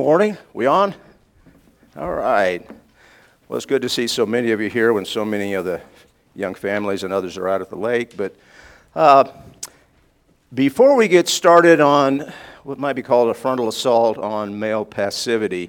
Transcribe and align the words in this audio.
Morning, 0.00 0.38
we 0.54 0.64
on? 0.64 0.94
All 1.94 2.10
right. 2.10 2.66
Well, 3.46 3.58
it's 3.58 3.66
good 3.66 3.82
to 3.82 3.88
see 3.90 4.06
so 4.06 4.24
many 4.24 4.50
of 4.50 4.58
you 4.58 4.70
here 4.70 4.94
when 4.94 5.04
so 5.04 5.26
many 5.26 5.52
of 5.52 5.66
the 5.66 5.82
young 6.34 6.54
families 6.54 7.04
and 7.04 7.12
others 7.12 7.36
are 7.36 7.46
out 7.46 7.60
at 7.60 7.68
the 7.68 7.76
lake. 7.76 8.16
But 8.16 8.34
uh, 8.94 9.30
before 10.54 10.96
we 10.96 11.06
get 11.06 11.28
started 11.28 11.82
on 11.82 12.32
what 12.64 12.78
might 12.78 12.94
be 12.94 13.02
called 13.02 13.28
a 13.28 13.34
frontal 13.34 13.68
assault 13.68 14.16
on 14.16 14.58
male 14.58 14.86
passivity, 14.86 15.68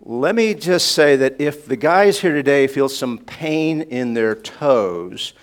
let 0.00 0.34
me 0.34 0.54
just 0.54 0.90
say 0.90 1.14
that 1.14 1.40
if 1.40 1.64
the 1.64 1.76
guys 1.76 2.18
here 2.18 2.34
today 2.34 2.66
feel 2.66 2.88
some 2.88 3.16
pain 3.16 3.82
in 3.82 4.12
their 4.12 4.34
toes, 4.34 5.34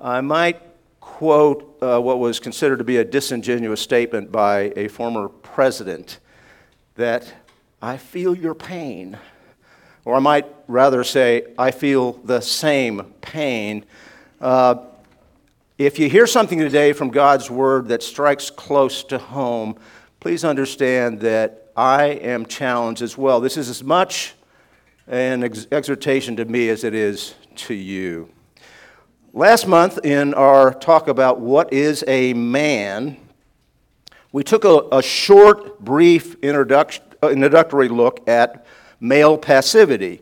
I 0.00 0.22
might 0.22 0.58
quote 1.00 1.76
uh, 1.82 2.00
what 2.00 2.18
was 2.18 2.40
considered 2.40 2.78
to 2.78 2.84
be 2.84 2.96
a 2.96 3.04
disingenuous 3.04 3.82
statement 3.82 4.32
by 4.32 4.72
a 4.74 4.88
former 4.88 5.28
president 5.28 6.18
that 6.94 7.32
I 7.84 7.96
feel 7.96 8.32
your 8.36 8.54
pain. 8.54 9.18
Or 10.04 10.14
I 10.14 10.20
might 10.20 10.46
rather 10.68 11.02
say, 11.02 11.46
I 11.58 11.72
feel 11.72 12.12
the 12.12 12.40
same 12.40 13.12
pain. 13.20 13.84
Uh, 14.40 14.86
if 15.78 15.98
you 15.98 16.08
hear 16.08 16.28
something 16.28 16.60
today 16.60 16.92
from 16.92 17.10
God's 17.10 17.50
Word 17.50 17.88
that 17.88 18.04
strikes 18.04 18.50
close 18.50 19.02
to 19.04 19.18
home, 19.18 19.76
please 20.20 20.44
understand 20.44 21.20
that 21.22 21.72
I 21.76 22.04
am 22.04 22.46
challenged 22.46 23.02
as 23.02 23.18
well. 23.18 23.40
This 23.40 23.56
is 23.56 23.68
as 23.68 23.82
much 23.82 24.34
an 25.08 25.42
ex- 25.42 25.66
exhortation 25.72 26.36
to 26.36 26.44
me 26.44 26.68
as 26.68 26.84
it 26.84 26.94
is 26.94 27.34
to 27.56 27.74
you. 27.74 28.30
Last 29.32 29.66
month, 29.66 29.98
in 30.04 30.34
our 30.34 30.72
talk 30.72 31.08
about 31.08 31.40
what 31.40 31.72
is 31.72 32.04
a 32.06 32.32
man, 32.34 33.16
we 34.30 34.44
took 34.44 34.64
a, 34.64 34.86
a 34.92 35.02
short, 35.02 35.80
brief 35.80 36.36
introductory 37.30 37.88
look 37.88 38.26
at 38.28 38.66
male 39.00 39.38
passivity 39.38 40.20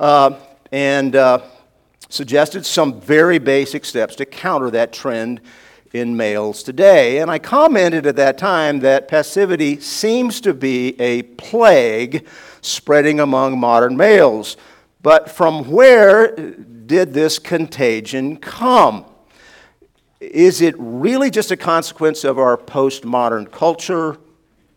uh, 0.00 0.34
and 0.72 1.14
uh, 1.14 1.40
suggested 2.08 2.66
some 2.66 3.00
very 3.00 3.38
basic 3.38 3.84
steps 3.84 4.16
to 4.16 4.26
counter 4.26 4.70
that 4.70 4.92
trend 4.92 5.40
in 5.92 6.16
males 6.16 6.62
today. 6.62 7.18
And 7.18 7.30
I 7.30 7.38
commented 7.38 8.06
at 8.06 8.16
that 8.16 8.38
time 8.38 8.80
that 8.80 9.08
passivity 9.08 9.78
seems 9.78 10.40
to 10.40 10.54
be 10.54 10.98
a 11.00 11.22
plague 11.22 12.26
spreading 12.60 13.20
among 13.20 13.58
modern 13.58 13.96
males. 13.96 14.56
But 15.02 15.30
from 15.30 15.70
where 15.70 16.34
did 16.34 17.12
this 17.12 17.38
contagion 17.38 18.36
come? 18.36 19.04
Is 20.20 20.60
it 20.60 20.74
really 20.78 21.30
just 21.30 21.50
a 21.50 21.56
consequence 21.56 22.24
of 22.24 22.38
our 22.38 22.56
postmodern 22.56 23.50
culture? 23.50 24.18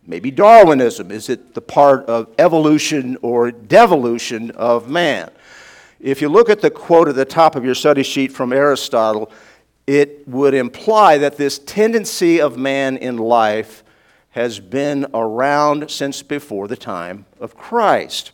Maybe 0.06 0.30
Darwinism? 0.30 1.10
Is 1.10 1.28
it 1.28 1.54
the 1.54 1.60
part 1.60 2.06
of 2.06 2.28
evolution 2.38 3.16
or 3.22 3.50
devolution 3.50 4.52
of 4.52 4.88
man? 4.88 5.30
If 5.98 6.22
you 6.22 6.28
look 6.28 6.48
at 6.48 6.60
the 6.60 6.70
quote 6.70 7.08
at 7.08 7.16
the 7.16 7.24
top 7.24 7.56
of 7.56 7.64
your 7.64 7.74
study 7.74 8.02
sheet 8.02 8.32
from 8.32 8.52
Aristotle, 8.52 9.32
it 9.86 10.26
would 10.28 10.54
imply 10.54 11.18
that 11.18 11.36
this 11.36 11.58
tendency 11.58 12.40
of 12.40 12.56
man 12.56 12.96
in 12.96 13.16
life 13.16 13.82
has 14.30 14.60
been 14.60 15.06
around 15.14 15.90
since 15.90 16.22
before 16.22 16.68
the 16.68 16.76
time 16.76 17.24
of 17.40 17.56
Christ. 17.56 18.32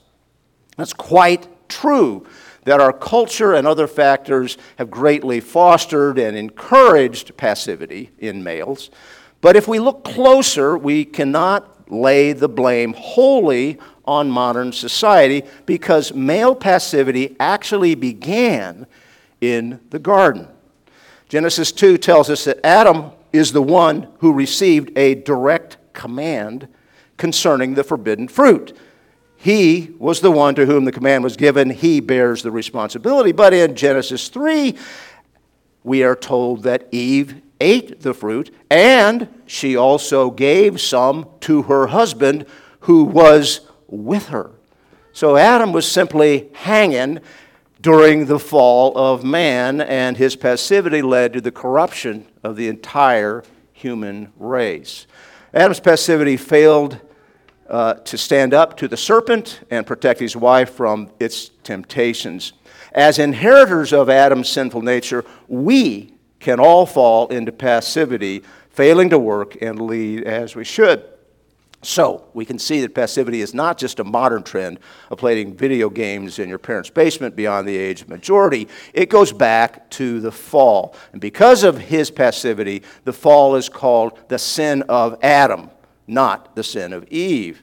That's 0.76 0.92
quite 0.92 1.68
true 1.68 2.26
that 2.64 2.80
our 2.80 2.92
culture 2.92 3.54
and 3.54 3.66
other 3.66 3.86
factors 3.86 4.56
have 4.76 4.90
greatly 4.90 5.40
fostered 5.40 6.18
and 6.18 6.36
encouraged 6.36 7.36
passivity 7.36 8.10
in 8.18 8.42
males. 8.42 8.90
But 9.42 9.56
if 9.56 9.68
we 9.68 9.78
look 9.78 10.04
closer, 10.04 10.78
we 10.78 11.04
cannot 11.04 11.92
lay 11.92 12.32
the 12.32 12.48
blame 12.48 12.94
wholly 12.94 13.78
on 14.06 14.30
modern 14.30 14.72
society 14.72 15.42
because 15.66 16.14
male 16.14 16.54
passivity 16.54 17.36
actually 17.38 17.94
began 17.94 18.86
in 19.40 19.80
the 19.90 19.98
garden. 19.98 20.48
Genesis 21.28 21.72
2 21.72 21.98
tells 21.98 22.30
us 22.30 22.44
that 22.44 22.64
Adam 22.64 23.10
is 23.32 23.52
the 23.52 23.62
one 23.62 24.08
who 24.20 24.32
received 24.32 24.96
a 24.96 25.16
direct 25.16 25.76
command 25.92 26.68
concerning 27.16 27.74
the 27.74 27.84
forbidden 27.84 28.28
fruit. 28.28 28.76
He 29.36 29.90
was 29.98 30.20
the 30.20 30.30
one 30.30 30.54
to 30.54 30.66
whom 30.66 30.84
the 30.84 30.92
command 30.92 31.24
was 31.24 31.36
given. 31.36 31.70
He 31.70 31.98
bears 31.98 32.42
the 32.42 32.52
responsibility. 32.52 33.32
But 33.32 33.52
in 33.52 33.74
Genesis 33.74 34.28
3, 34.28 34.76
we 35.82 36.04
are 36.04 36.14
told 36.14 36.62
that 36.62 36.86
Eve 36.92 37.42
ate 37.62 38.00
the 38.00 38.12
fruit 38.12 38.54
and 38.68 39.28
she 39.46 39.76
also 39.76 40.30
gave 40.30 40.80
some 40.80 41.28
to 41.40 41.62
her 41.62 41.86
husband 41.86 42.44
who 42.80 43.04
was 43.04 43.60
with 43.86 44.28
her. 44.28 44.50
So 45.12 45.36
Adam 45.36 45.72
was 45.72 45.90
simply 45.90 46.50
hanging 46.54 47.20
during 47.80 48.26
the 48.26 48.38
fall 48.38 48.96
of 48.96 49.24
man, 49.24 49.80
and 49.80 50.16
his 50.16 50.36
passivity 50.36 51.02
led 51.02 51.32
to 51.32 51.40
the 51.40 51.50
corruption 51.50 52.26
of 52.42 52.56
the 52.56 52.68
entire 52.68 53.42
human 53.72 54.32
race. 54.36 55.06
Adam's 55.52 55.80
passivity 55.80 56.36
failed 56.36 57.00
uh, 57.68 57.94
to 57.94 58.16
stand 58.16 58.54
up 58.54 58.76
to 58.76 58.88
the 58.88 58.96
serpent 58.96 59.60
and 59.70 59.86
protect 59.86 60.20
his 60.20 60.36
wife 60.36 60.70
from 60.70 61.10
its 61.18 61.50
temptations. 61.64 62.52
As 62.92 63.18
inheritors 63.18 63.92
of 63.92 64.08
Adam's 64.08 64.48
sinful 64.48 64.82
nature, 64.82 65.24
we 65.48 66.11
can 66.42 66.60
all 66.60 66.84
fall 66.84 67.28
into 67.28 67.52
passivity, 67.52 68.42
failing 68.70 69.10
to 69.10 69.18
work 69.18 69.56
and 69.62 69.80
lead 69.80 70.24
as 70.24 70.54
we 70.54 70.64
should. 70.64 71.04
So, 71.84 72.28
we 72.32 72.44
can 72.44 72.60
see 72.60 72.80
that 72.82 72.94
passivity 72.94 73.40
is 73.40 73.54
not 73.54 73.76
just 73.76 73.98
a 73.98 74.04
modern 74.04 74.44
trend 74.44 74.78
of 75.10 75.18
playing 75.18 75.56
video 75.56 75.90
games 75.90 76.38
in 76.38 76.48
your 76.48 76.58
parents' 76.58 76.90
basement 76.90 77.34
beyond 77.34 77.66
the 77.66 77.76
age 77.76 78.02
of 78.02 78.08
majority. 78.08 78.68
It 78.94 79.08
goes 79.08 79.32
back 79.32 79.90
to 79.90 80.20
the 80.20 80.30
fall. 80.30 80.94
And 81.10 81.20
because 81.20 81.64
of 81.64 81.78
his 81.78 82.08
passivity, 82.08 82.84
the 83.02 83.12
fall 83.12 83.56
is 83.56 83.68
called 83.68 84.16
the 84.28 84.38
sin 84.38 84.82
of 84.82 85.18
Adam 85.24 85.70
not 86.06 86.54
the 86.54 86.62
sin 86.62 86.92
of 86.92 87.06
Eve. 87.08 87.62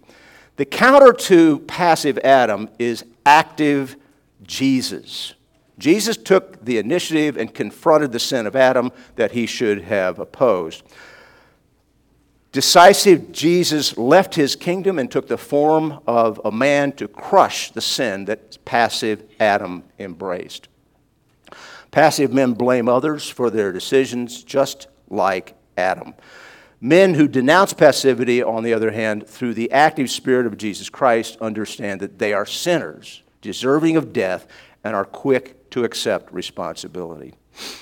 The 0.57 0.65
counter 0.65 1.13
to 1.13 1.59
passive 1.59 2.17
Adam 2.19 2.69
is 2.79 3.05
active 3.25 3.95
Jesus. 4.43 5.33
Jesus 5.79 6.17
took 6.17 6.63
the 6.63 6.77
initiative 6.77 7.37
and 7.37 7.53
confronted 7.53 8.11
the 8.11 8.19
sin 8.19 8.45
of 8.45 8.55
Adam 8.55 8.91
that 9.15 9.31
he 9.31 9.45
should 9.45 9.83
have 9.83 10.19
opposed. 10.19 10.83
Decisive 12.51 13.31
Jesus 13.31 13.97
left 13.97 14.35
his 14.35 14.55
kingdom 14.55 14.97
and 14.99 15.09
took 15.09 15.27
the 15.27 15.37
form 15.37 15.99
of 16.07 16.41
a 16.43 16.51
man 16.51 16.91
to 16.93 17.07
crush 17.07 17.71
the 17.71 17.81
sin 17.81 18.25
that 18.25 18.63
passive 18.65 19.23
Adam 19.39 19.83
embraced. 19.99 20.67
Passive 21.91 22.33
men 22.33 22.53
blame 22.53 22.89
others 22.89 23.29
for 23.29 23.49
their 23.49 23.71
decisions, 23.71 24.43
just 24.43 24.87
like 25.09 25.55
Adam. 25.77 26.13
Men 26.81 27.13
who 27.13 27.27
denounce 27.27 27.73
passivity, 27.73 28.41
on 28.41 28.63
the 28.63 28.73
other 28.73 28.91
hand, 28.91 29.27
through 29.27 29.53
the 29.53 29.71
active 29.71 30.09
spirit 30.09 30.45
of 30.45 30.57
Jesus 30.57 30.89
Christ, 30.89 31.37
understand 31.41 31.99
that 31.99 32.19
they 32.19 32.33
are 32.33 32.45
sinners, 32.45 33.21
deserving 33.41 33.95
of 33.95 34.13
death, 34.13 34.47
and 34.83 34.95
are 34.95 35.05
quick 35.05 35.58
to 35.71 35.83
accept 35.83 36.31
responsibility. 36.33 37.33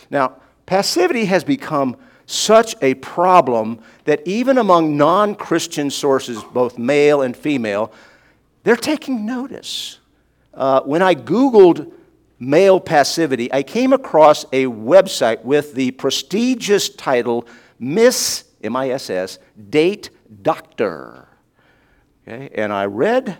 Now, 0.09 0.37
passivity 0.65 1.25
has 1.25 1.43
become 1.43 1.97
such 2.25 2.75
a 2.81 2.93
problem 2.95 3.79
that 4.03 4.21
even 4.27 4.57
among 4.57 4.97
non 4.97 5.35
Christian 5.35 5.89
sources, 5.89 6.43
both 6.43 6.77
male 6.77 7.21
and 7.21 7.35
female, 7.35 7.91
they're 8.63 8.75
taking 8.75 9.25
notice. 9.25 9.99
Uh, 10.53 10.81
when 10.81 11.01
I 11.01 11.15
Googled 11.15 11.91
male 12.39 12.79
passivity, 12.79 13.51
I 13.53 13.63
came 13.63 13.93
across 13.93 14.43
a 14.51 14.65
website 14.65 15.43
with 15.43 15.73
the 15.73 15.91
prestigious 15.91 16.89
title 16.89 17.47
Miss 17.79 18.43
M 18.63 18.75
I 18.75 18.89
S 18.89 19.09
S, 19.09 19.39
date 19.69 20.09
doctor. 20.41 21.27
Okay? 22.27 22.49
And 22.55 22.73
I 22.73 22.85
read 22.85 23.37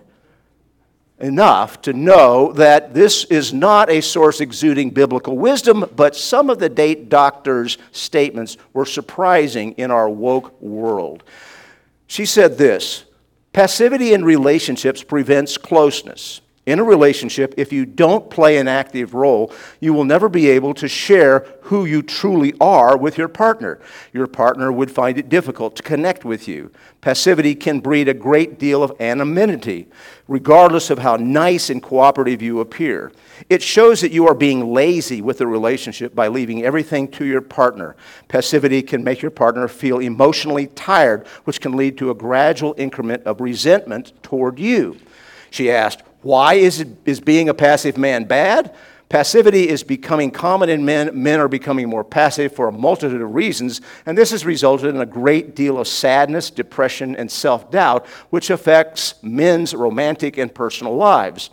enough 1.20 1.82
to 1.82 1.94
know 1.94 2.52
that 2.54 2.94
this 2.94 3.24
is 3.26 3.54
not 3.54 3.90
a 3.90 4.02
source 4.02 4.40
exuding 4.40 4.92
biblical 4.92 5.38
wisdom, 5.38 5.86
but 5.96 6.16
some 6.16 6.50
of 6.50 6.60
the 6.60 6.70
date 6.70 7.10
doctor's 7.10 7.78
statements 7.92 8.58
were 8.74 8.86
surprising 8.86 9.72
in 9.74 9.90
our 9.90 10.10
woke 10.10 10.62
world. 10.62 11.24
She 12.08 12.26
said 12.26 12.58
this 12.58 13.06
Passivity 13.54 14.14
in 14.14 14.24
relationships 14.24 15.02
prevents 15.04 15.58
closeness. 15.58 16.42
In 16.68 16.80
a 16.80 16.84
relationship, 16.84 17.54
if 17.56 17.72
you 17.72 17.86
don't 17.86 18.30
play 18.30 18.58
an 18.58 18.68
active 18.68 19.14
role, 19.14 19.54
you 19.80 19.94
will 19.94 20.04
never 20.04 20.28
be 20.28 20.50
able 20.50 20.74
to 20.74 20.88
share 20.90 21.48
who 21.62 21.86
you 21.86 22.02
truly 22.02 22.54
are 22.60 22.98
with 22.98 23.18
your 23.18 23.30
partner. 23.30 23.80
Your 24.12 24.28
partner 24.28 24.70
would 24.70 24.92
find 24.92 25.18
it 25.18 25.30
difficult 25.30 25.78
to 25.78 25.84
connect 25.84 26.26
with 26.26 26.46
you. 26.46 26.70
Passivity 27.00 27.56
can 27.56 27.80
breed 27.80 28.10
a 28.10 28.14
great 28.14 28.60
deal 28.60 28.84
of 28.84 28.92
anonymity, 29.00 29.88
regardless 30.28 30.90
of 30.90 31.00
how 31.00 31.16
nice 31.16 31.70
and 31.70 31.82
cooperative 31.82 32.42
you 32.42 32.60
appear. 32.60 33.14
It 33.50 33.64
shows 33.64 34.02
that 34.02 34.12
you 34.12 34.28
are 34.28 34.36
being 34.36 34.74
lazy 34.74 35.22
with 35.22 35.38
the 35.38 35.48
relationship 35.48 36.14
by 36.14 36.28
leaving 36.28 36.64
everything 36.64 37.08
to 37.12 37.24
your 37.24 37.40
partner. 37.40 37.96
Passivity 38.28 38.82
can 38.82 39.06
make 39.06 39.22
your 39.22 39.32
partner 39.32 39.70
feel 39.70 40.00
emotionally 40.00 40.68
tired, 40.68 41.28
which 41.46 41.62
can 41.62 41.78
lead 41.78 41.98
to 42.00 42.12
a 42.12 42.16
gradual 42.16 42.76
increment 42.78 43.24
of 43.24 43.40
resentment 43.40 44.12
toward 44.22 44.60
you. 44.60 44.98
She 45.50 45.72
asked, 45.72 46.02
why 46.22 46.56
is, 46.56 46.80
it, 46.80 46.90
is 47.06 47.20
being 47.20 47.50
a 47.50 47.54
passive 47.54 47.98
man 47.98 48.26
bad? 48.26 48.76
Passivity 49.10 49.70
is 49.70 49.84
becoming 49.84 50.32
common 50.32 50.68
in 50.68 50.84
men. 50.84 51.12
Men 51.14 51.40
are 51.40 51.48
becoming 51.48 51.88
more 51.88 52.04
passive 52.04 52.54
for 52.54 52.68
a 52.68 52.72
multitude 52.72 53.22
of 53.22 53.34
reasons, 53.34 53.80
and 54.06 54.18
this 54.18 54.32
has 54.32 54.46
resulted 54.46 54.94
in 54.94 55.00
a 55.00 55.06
great 55.06 55.56
deal 55.56 55.80
of 55.80 55.88
sadness, 55.88 56.50
depression, 56.50 57.16
and 57.16 57.32
self 57.32 57.72
doubt, 57.72 58.06
which 58.32 58.50
affects 58.50 59.16
men's 59.24 59.74
romantic 59.74 60.38
and 60.38 60.54
personal 60.54 60.96
lives. 60.96 61.52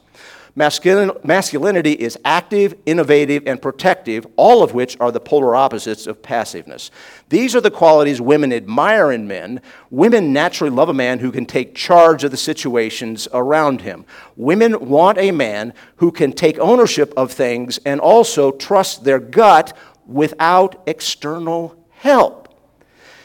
Masculinity 0.57 1.93
is 1.93 2.17
active, 2.25 2.77
innovative, 2.87 3.43
and 3.45 3.61
protective, 3.61 4.25
all 4.37 4.63
of 4.63 4.73
which 4.73 4.97
are 5.01 5.11
the 5.11 5.19
polar 5.19 5.57
opposites 5.57 6.07
of 6.07 6.23
passiveness. 6.23 6.93
These 7.29 7.57
are 7.57 7.61
the 7.61 7.73
qualities 7.73 8.21
women 8.21 8.53
admire 8.53 9.11
in 9.11 9.27
men. 9.27 9.61
Women 9.91 10.33
naturally 10.33 10.71
love 10.71 10.89
a 10.89 10.95
man 10.95 11.19
who 11.19 11.33
can 11.33 11.45
take 11.45 11.75
charge 11.75 12.23
of 12.23 12.31
the 12.31 12.37
situations 12.37 13.27
around 13.33 13.81
him. 13.81 14.07
Women 14.37 14.89
want 14.89 15.19
a 15.19 15.33
man 15.33 15.75
who 15.97 16.13
can 16.13 16.33
take 16.33 16.57
ownership 16.61 17.13
of 17.17 17.33
things 17.33 17.79
and 17.79 18.01
also 18.01 18.53
trust 18.53 19.03
their 19.03 19.19
gut 19.19 19.77
without 20.07 20.81
external 20.87 21.77
help. 21.91 22.57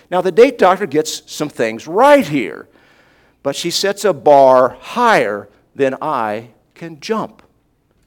Now, 0.10 0.22
the 0.22 0.32
date 0.32 0.58
doctor 0.58 0.88
gets 0.88 1.32
some 1.32 1.50
things 1.50 1.86
right 1.86 2.28
here, 2.28 2.68
but 3.44 3.56
she 3.56 3.70
sets 3.70 4.04
a 4.04 4.14
bar 4.14 4.70
higher 4.80 5.48
than 5.75 5.96
I 6.02 6.54
can 6.80 7.00
jump 7.02 7.44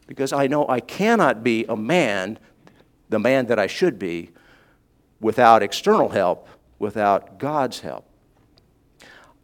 because 0.06 0.32
I 0.32 0.46
know 0.46 0.66
I 0.66 0.80
cannot 0.80 1.44
be 1.44 1.66
a 1.68 1.76
man, 1.76 2.38
the 3.10 3.18
man 3.18 3.46
that 3.46 3.58
I 3.58 3.66
should 3.66 3.98
be, 3.98 4.30
without 5.20 5.62
external 5.62 6.08
help, 6.08 6.48
without 6.78 7.38
God's 7.38 7.80
help. 7.80 8.08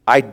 I 0.07 0.25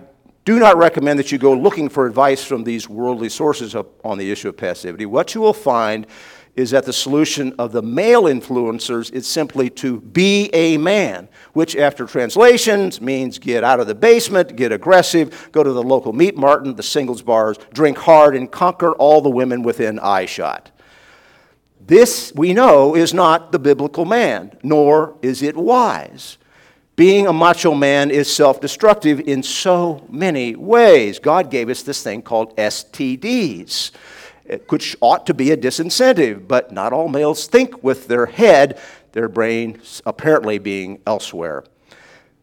do 0.46 0.60
not 0.60 0.78
recommend 0.78 1.20
that 1.20 1.32
you 1.32 1.38
go 1.38 1.54
looking 1.54 1.90
for 1.90 2.06
advice 2.06 2.44
from 2.44 2.64
these 2.64 2.88
worldly 2.88 3.28
sources 3.28 3.76
on 3.76 4.18
the 4.18 4.32
issue 4.32 4.48
of 4.48 4.56
passivity. 4.56 5.06
What 5.06 5.36
you 5.36 5.42
will 5.42 5.54
find 5.54 6.08
is 6.56 6.72
that 6.72 6.86
the 6.86 6.94
solution 6.94 7.54
of 7.60 7.72
the 7.74 7.82
male 7.82 8.24
influencers 8.24 9.12
is 9.12 9.28
simply 9.28 9.70
to 9.70 10.00
be 10.00 10.50
a 10.54 10.78
man, 10.78 11.28
which, 11.54 11.76
after 11.76 12.06
translations, 12.06 13.02
means 13.02 13.40
get 13.40 13.64
out 13.64 13.80
of 13.80 13.88
the 13.88 13.96
basement, 13.96 14.56
get 14.56 14.72
aggressive, 14.72 15.50
go 15.52 15.64
to 15.64 15.74
the 15.74 15.84
local 15.84 16.14
meat 16.14 16.38
martin, 16.38 16.76
the 16.76 16.84
singles 16.84 17.22
bars, 17.22 17.58
drink 17.74 17.98
hard, 17.98 18.36
and 18.36 18.52
conquer 18.52 18.94
all 18.94 19.22
the 19.22 19.30
women 19.30 19.64
within 19.64 20.00
eyeshot. 20.00 20.72
This, 21.86 22.32
we 22.34 22.54
know, 22.54 22.96
is 22.96 23.14
not 23.14 23.52
the 23.52 23.60
biblical 23.60 24.06
man, 24.06 24.58
nor 24.64 25.18
is 25.22 25.42
it 25.44 25.58
wise. 25.58 26.38
Being 26.96 27.28
a 27.28 27.34
macho 27.34 27.76
man 27.76 28.10
is 28.10 28.34
self 28.34 28.62
destructive 28.62 29.20
in 29.20 29.44
so 29.44 30.06
many 30.10 30.56
ways. 30.56 31.20
God 31.20 31.52
gave 31.52 31.70
us 31.70 31.84
this 31.84 32.02
thing 32.02 32.22
called 32.22 32.56
STDs 32.56 33.92
which 34.70 34.96
ought 35.02 35.26
to 35.28 35.34
be 35.34 35.52
a 35.52 35.58
disincentive, 35.58 36.48
but 36.48 36.72
not 36.72 36.94
all 36.94 37.08
males 37.08 37.48
think 37.48 37.84
with 37.84 38.08
their 38.08 38.26
head, 38.26 38.80
their 39.12 39.28
brain 39.28 39.82
apparently 40.06 40.58
being 40.58 41.02
elsewhere. 41.08 41.64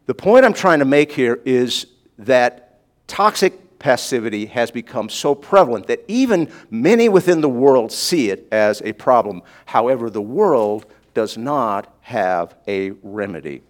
The 0.06 0.14
point 0.14 0.44
I'm 0.44 0.52
trying 0.52 0.80
to 0.80 0.84
make 0.84 1.12
here 1.12 1.40
is 1.44 1.86
that 2.18 2.80
toxic 3.06 3.78
passivity 3.78 4.46
has 4.46 4.70
become 4.70 5.08
so 5.08 5.34
prevalent 5.34 5.86
that 5.88 6.04
even 6.08 6.50
many 6.70 7.08
within 7.08 7.40
the 7.40 7.48
world 7.48 7.92
see 7.92 8.30
it 8.30 8.46
as 8.52 8.80
a 8.82 8.92
problem. 8.92 9.42
However, 9.66 10.08
the 10.08 10.22
world 10.22 10.86
does 11.14 11.36
not 11.36 11.94
have 12.00 12.54
a 12.66 12.92
remedy. 13.02 13.62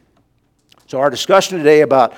So, 0.87 1.01
our 1.01 1.11
discussion 1.11 1.59
today 1.59 1.81
about 1.81 2.15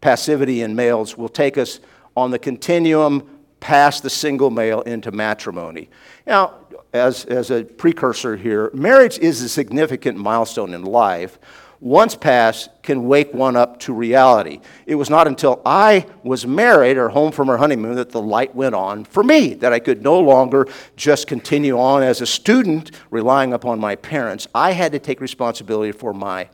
passivity 0.00 0.60
in 0.62 0.74
males 0.76 1.16
will 1.16 1.28
take 1.28 1.56
us 1.56 1.80
on 2.16 2.30
the 2.30 2.38
continuum 2.38 3.41
past 3.62 4.02
the 4.02 4.10
single 4.10 4.50
male 4.50 4.80
into 4.82 5.12
matrimony. 5.12 5.88
Now, 6.26 6.56
as, 6.92 7.24
as 7.26 7.50
a 7.52 7.62
precursor 7.62 8.36
here, 8.36 8.70
marriage 8.74 9.18
is 9.20 9.40
a 9.40 9.48
significant 9.48 10.18
milestone 10.18 10.74
in 10.74 10.82
life. 10.82 11.38
Once 11.78 12.16
passed, 12.16 12.70
can 12.82 13.06
wake 13.06 13.32
one 13.32 13.56
up 13.56 13.78
to 13.78 13.94
reality. 13.94 14.60
It 14.84 14.96
was 14.96 15.08
not 15.08 15.28
until 15.28 15.62
I 15.64 16.06
was 16.24 16.44
married 16.44 16.96
or 16.96 17.08
home 17.08 17.30
from 17.30 17.48
our 17.48 17.56
honeymoon 17.56 17.94
that 17.94 18.10
the 18.10 18.20
light 18.20 18.52
went 18.54 18.74
on 18.74 19.04
for 19.04 19.22
me, 19.22 19.54
that 19.54 19.72
I 19.72 19.78
could 19.78 20.02
no 20.02 20.18
longer 20.18 20.66
just 20.96 21.28
continue 21.28 21.78
on 21.78 22.02
as 22.02 22.20
a 22.20 22.26
student 22.26 22.90
relying 23.10 23.52
upon 23.52 23.78
my 23.78 23.94
parents. 23.94 24.48
I 24.54 24.72
had 24.72 24.90
to 24.92 24.98
take 24.98 25.20
responsibility 25.20 25.92
for 25.92 26.12
my 26.12 26.48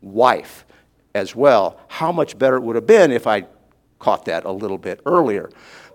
wife 0.00 0.64
as 1.12 1.34
well. 1.34 1.80
How 1.88 2.12
much 2.12 2.38
better 2.38 2.56
it 2.56 2.62
would 2.62 2.76
have 2.76 2.86
been 2.86 3.10
if 3.10 3.26
I 3.26 3.46
caught 4.02 4.24
that 4.24 4.44
a 4.44 4.50
little 4.50 4.78
bit 4.78 5.00
earlier. 5.06 5.48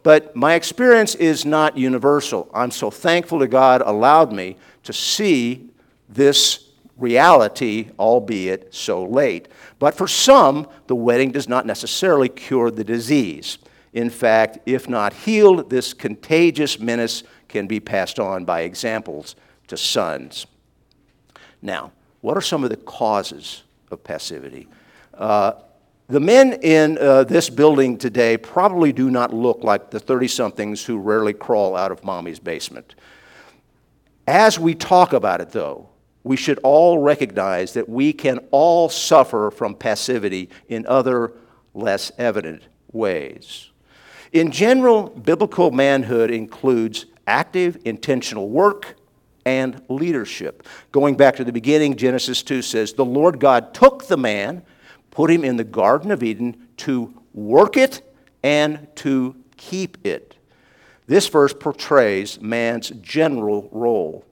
But 0.08 0.38
my 0.38 0.54
experience 0.54 1.16
is 1.16 1.44
not 1.44 1.78
universal. 1.78 2.50
I'm 2.54 2.72
so 2.72 2.90
thankful 2.90 3.40
to 3.40 3.48
God 3.50 3.82
allowed 3.82 4.32
me 4.32 4.56
to 4.84 4.94
see 4.94 5.70
this 6.08 6.70
reality, 6.96 7.90
albeit 8.00 8.74
so 8.74 9.04
late. 9.04 9.50
But 9.80 9.96
for 9.96 10.08
some, 10.08 10.70
the 10.88 10.96
wedding 10.96 11.32
does 11.32 11.50
not 11.50 11.66
necessarily 11.66 12.30
cure 12.30 12.72
the 12.72 12.86
disease. 12.86 13.58
In 13.92 14.10
fact, 14.10 14.60
if 14.66 14.88
not 14.88 15.12
healed, 15.12 15.70
this 15.70 15.94
contagious 15.94 16.80
menace 16.80 17.24
can 17.50 17.68
be 17.68 17.82
passed 17.82 18.18
on 18.18 18.46
by 18.46 18.62
examples 18.62 19.36
to 19.68 19.76
sons. 19.76 20.48
Now, 21.62 21.92
what 22.22 22.38
are 22.38 22.42
some 22.42 22.64
of 22.64 22.70
the 22.70 22.78
causes 22.78 23.64
of 23.92 24.06
passivity? 24.06 24.70
Uh, 25.14 25.52
the 26.08 26.20
men 26.20 26.54
in 26.54 26.98
uh, 26.98 27.26
this 27.26 27.50
building 27.50 27.98
today 27.98 28.38
probably 28.38 28.94
do 28.94 29.12
not 29.12 29.34
look 29.34 29.64
like 29.64 29.92
the 29.92 30.00
30 30.00 30.28
somethings 30.30 30.86
who 30.86 30.98
rarely 30.98 31.34
crawl 31.34 31.76
out 31.76 31.92
of 31.92 32.04
mommy's 32.04 32.40
basement. 32.40 32.96
As 34.26 34.58
we 34.58 34.74
talk 34.74 35.14
about 35.14 35.42
it, 35.42 35.52
though, 35.52 35.90
we 36.24 36.38
should 36.38 36.60
all 36.64 37.00
recognize 37.00 37.74
that 37.74 37.88
we 37.88 38.14
can 38.14 38.40
all 38.52 38.90
suffer 38.90 39.52
from 39.52 39.76
passivity 39.76 40.50
in 40.68 40.86
other 40.88 41.34
less 41.74 42.12
evident 42.18 42.64
ways. 42.92 43.70
In 44.32 44.52
general, 44.52 45.10
biblical 45.10 45.72
manhood 45.72 46.32
includes 46.32 47.06
active, 47.26 47.78
intentional 47.86 48.50
work 48.50 48.96
and 49.46 49.82
leadership. 49.88 50.64
Going 50.92 51.16
back 51.16 51.38
to 51.38 51.46
the 51.46 51.54
beginning, 51.54 51.96
Genesis 51.96 52.44
2 52.44 52.62
says, 52.62 52.94
The 52.94 53.06
Lord 53.06 53.40
God 53.40 53.74
took 53.74 54.08
the 54.08 54.18
man 54.18 54.64
put 55.18 55.32
him 55.32 55.44
in 55.44 55.58
the 55.58 55.64
Garden 55.64 56.12
of 56.12 56.22
Eden 56.22 56.68
to 56.78 57.12
work 57.34 57.76
it 57.76 58.04
and 58.44 58.88
to 58.94 59.36
keep 59.58 59.98
it. 60.06 60.36
This 61.08 61.28
verse 61.28 61.56
portrays 61.56 62.40
man's 62.40 62.92
general 63.02 63.68
role. 63.72 64.24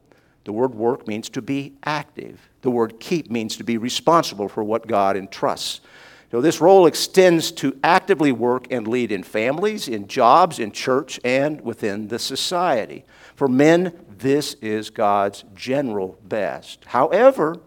The 0.43 0.51
word 0.51 0.75
work 0.75 1.07
means 1.07 1.27
to 1.29 1.41
be 1.41 1.73
active. 1.85 2.39
The 2.61 2.69
word 2.69 2.99
keep 2.99 3.31
means 3.31 3.57
to 3.57 3.63
be 3.63 3.79
responsible 3.79 4.47
for 4.47 4.63
what 4.63 4.85
God 4.85 5.17
entrusts. 5.17 5.81
So 6.29 6.39
this 6.39 6.61
role 6.61 6.85
extends 6.85 7.51
to 7.53 7.75
actively 7.83 8.31
work 8.31 8.67
and 8.69 8.87
lead 8.87 9.11
in 9.11 9.23
families, 9.23 9.87
in 9.87 10.07
jobs, 10.07 10.59
in 10.59 10.71
church, 10.71 11.19
and 11.23 11.61
within 11.61 12.09
the 12.09 12.19
society. 12.19 13.05
For 13.35 13.47
men, 13.47 13.91
this 14.19 14.53
is 14.61 14.91
God's 14.91 15.45
general 15.55 16.19
best. 16.23 16.85
However, 16.85 17.57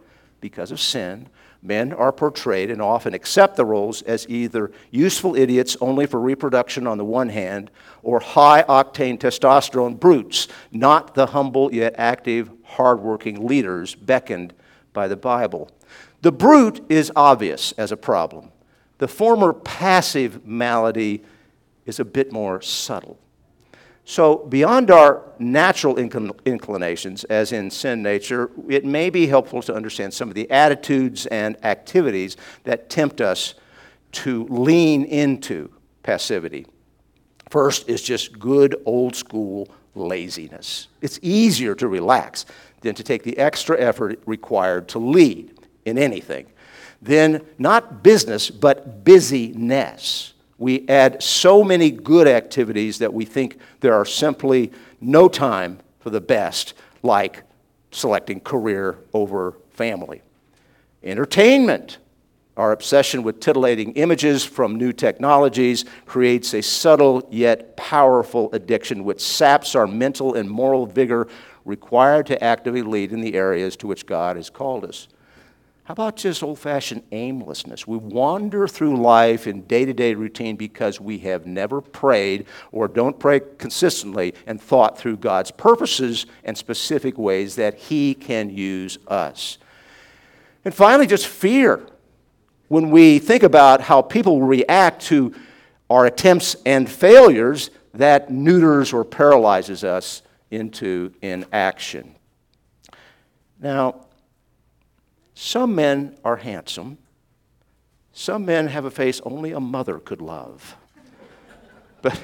because 0.40 0.70
of 0.70 0.78
sin, 0.78 1.28
Men 1.62 1.92
are 1.92 2.12
portrayed 2.12 2.70
and 2.70 2.80
often 2.80 3.14
accept 3.14 3.56
the 3.56 3.64
roles 3.64 4.02
as 4.02 4.28
either 4.28 4.70
useful 4.90 5.34
idiots 5.34 5.76
only 5.80 6.06
for 6.06 6.20
reproduction 6.20 6.86
on 6.86 6.98
the 6.98 7.04
one 7.04 7.30
hand, 7.30 7.70
or 8.02 8.20
high 8.20 8.62
octane 8.62 9.18
testosterone 9.18 9.98
brutes, 9.98 10.46
not 10.70 11.14
the 11.14 11.26
humble 11.26 11.74
yet 11.74 11.94
active, 11.98 12.50
hardworking 12.62 13.46
leaders 13.46 13.94
beckoned 13.94 14.54
by 14.92 15.08
the 15.08 15.16
Bible. 15.16 15.70
The 16.22 16.32
brute 16.32 16.84
is 16.88 17.10
obvious 17.16 17.72
as 17.72 17.90
a 17.90 17.96
problem. 17.96 18.50
The 18.98 19.08
former 19.08 19.52
passive 19.52 20.46
malady 20.46 21.24
is 21.86 21.98
a 22.00 22.04
bit 22.04 22.32
more 22.32 22.60
subtle. 22.60 23.18
So, 24.10 24.36
beyond 24.36 24.90
our 24.90 25.22
natural 25.38 25.98
inclinations, 25.98 27.24
as 27.24 27.52
in 27.52 27.70
sin 27.70 28.02
nature, 28.02 28.50
it 28.66 28.86
may 28.86 29.10
be 29.10 29.26
helpful 29.26 29.60
to 29.60 29.74
understand 29.74 30.14
some 30.14 30.30
of 30.30 30.34
the 30.34 30.50
attitudes 30.50 31.26
and 31.26 31.62
activities 31.62 32.38
that 32.64 32.88
tempt 32.88 33.20
us 33.20 33.54
to 34.12 34.44
lean 34.44 35.04
into 35.04 35.70
passivity. 36.02 36.64
First 37.50 37.90
is 37.90 38.00
just 38.00 38.38
good 38.38 38.80
old 38.86 39.14
school 39.14 39.68
laziness. 39.94 40.88
It's 41.02 41.18
easier 41.20 41.74
to 41.74 41.86
relax 41.86 42.46
than 42.80 42.94
to 42.94 43.02
take 43.02 43.24
the 43.24 43.36
extra 43.36 43.78
effort 43.78 44.22
required 44.24 44.88
to 44.88 44.98
lead 44.98 45.52
in 45.84 45.98
anything. 45.98 46.46
Then, 47.02 47.44
not 47.58 48.02
business, 48.02 48.48
but 48.48 49.04
busyness. 49.04 50.32
We 50.58 50.86
add 50.88 51.22
so 51.22 51.62
many 51.62 51.90
good 51.90 52.26
activities 52.26 52.98
that 52.98 53.14
we 53.14 53.24
think 53.24 53.58
there 53.80 53.94
are 53.94 54.04
simply 54.04 54.72
no 55.00 55.28
time 55.28 55.78
for 56.00 56.10
the 56.10 56.20
best, 56.20 56.74
like 57.02 57.44
selecting 57.92 58.40
career 58.40 58.98
over 59.14 59.54
family. 59.70 60.22
Entertainment. 61.02 61.98
Our 62.56 62.72
obsession 62.72 63.22
with 63.22 63.38
titillating 63.38 63.92
images 63.92 64.44
from 64.44 64.74
new 64.74 64.92
technologies 64.92 65.84
creates 66.06 66.52
a 66.54 66.60
subtle 66.60 67.28
yet 67.30 67.76
powerful 67.76 68.50
addiction 68.52 69.04
which 69.04 69.20
saps 69.20 69.76
our 69.76 69.86
mental 69.86 70.34
and 70.34 70.50
moral 70.50 70.84
vigor 70.84 71.28
required 71.64 72.26
to 72.26 72.42
actively 72.42 72.82
lead 72.82 73.12
in 73.12 73.20
the 73.20 73.34
areas 73.34 73.76
to 73.76 73.86
which 73.86 74.06
God 74.06 74.34
has 74.34 74.50
called 74.50 74.84
us. 74.84 75.06
How 75.88 75.92
about 75.92 76.16
just 76.16 76.42
old 76.42 76.58
fashioned 76.58 77.02
aimlessness? 77.12 77.86
We 77.86 77.96
wander 77.96 78.68
through 78.68 79.00
life 79.00 79.46
in 79.46 79.62
day 79.62 79.86
to 79.86 79.94
day 79.94 80.12
routine 80.12 80.54
because 80.54 81.00
we 81.00 81.16
have 81.20 81.46
never 81.46 81.80
prayed 81.80 82.44
or 82.72 82.88
don't 82.88 83.18
pray 83.18 83.40
consistently 83.56 84.34
and 84.46 84.60
thought 84.60 84.98
through 84.98 85.16
God's 85.16 85.50
purposes 85.50 86.26
and 86.44 86.58
specific 86.58 87.16
ways 87.16 87.56
that 87.56 87.74
He 87.74 88.12
can 88.12 88.50
use 88.50 88.98
us. 89.08 89.56
And 90.62 90.74
finally, 90.74 91.06
just 91.06 91.26
fear. 91.26 91.86
When 92.68 92.90
we 92.90 93.18
think 93.18 93.42
about 93.42 93.80
how 93.80 94.02
people 94.02 94.42
react 94.42 95.06
to 95.06 95.34
our 95.88 96.04
attempts 96.04 96.54
and 96.66 96.86
failures, 96.86 97.70
that 97.94 98.30
neuters 98.30 98.92
or 98.92 99.06
paralyzes 99.06 99.84
us 99.84 100.20
into 100.50 101.14
inaction. 101.22 102.14
Now, 103.58 104.04
some 105.40 105.76
men 105.76 106.18
are 106.24 106.34
handsome. 106.34 106.98
Some 108.12 108.44
men 108.44 108.66
have 108.66 108.84
a 108.84 108.90
face 108.90 109.20
only 109.24 109.52
a 109.52 109.60
mother 109.60 110.00
could 110.00 110.20
love. 110.20 110.76
But 112.02 112.20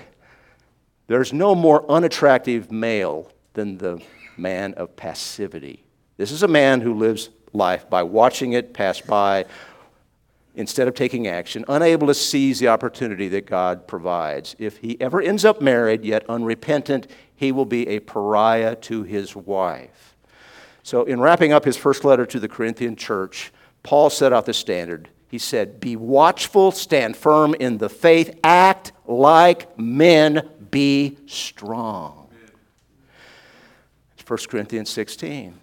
there's 1.06 1.32
no 1.32 1.54
more 1.54 1.88
unattractive 1.88 2.72
male 2.72 3.30
than 3.52 3.78
the 3.78 4.02
man 4.36 4.74
of 4.74 4.96
passivity. 4.96 5.84
This 6.16 6.32
is 6.32 6.42
a 6.42 6.48
man 6.48 6.80
who 6.80 6.92
lives 6.92 7.30
life 7.52 7.88
by 7.88 8.02
watching 8.02 8.52
it 8.52 8.74
pass 8.74 9.00
by 9.00 9.44
instead 10.56 10.88
of 10.88 10.96
taking 10.96 11.28
action, 11.28 11.64
unable 11.68 12.08
to 12.08 12.14
seize 12.14 12.58
the 12.58 12.66
opportunity 12.66 13.28
that 13.28 13.46
God 13.46 13.86
provides. 13.86 14.56
If 14.58 14.78
he 14.78 15.00
ever 15.00 15.22
ends 15.22 15.44
up 15.44 15.60
married 15.60 16.04
yet 16.04 16.28
unrepentant, 16.28 17.06
he 17.36 17.52
will 17.52 17.64
be 17.64 17.86
a 17.86 18.00
pariah 18.00 18.74
to 18.74 19.04
his 19.04 19.36
wife. 19.36 20.13
So, 20.84 21.04
in 21.04 21.18
wrapping 21.18 21.50
up 21.50 21.64
his 21.64 21.78
first 21.78 22.04
letter 22.04 22.26
to 22.26 22.38
the 22.38 22.46
Corinthian 22.46 22.94
church, 22.94 23.50
Paul 23.82 24.10
set 24.10 24.34
out 24.34 24.44
the 24.44 24.52
standard. 24.52 25.08
He 25.28 25.38
said, 25.38 25.80
Be 25.80 25.96
watchful, 25.96 26.72
stand 26.72 27.16
firm 27.16 27.54
in 27.54 27.78
the 27.78 27.88
faith, 27.88 28.38
act 28.44 28.92
like 29.06 29.78
men, 29.78 30.46
be 30.70 31.16
strong. 31.26 32.28
It's 34.12 34.28
1 34.28 34.38
Corinthians 34.50 34.90
16. 34.90 35.54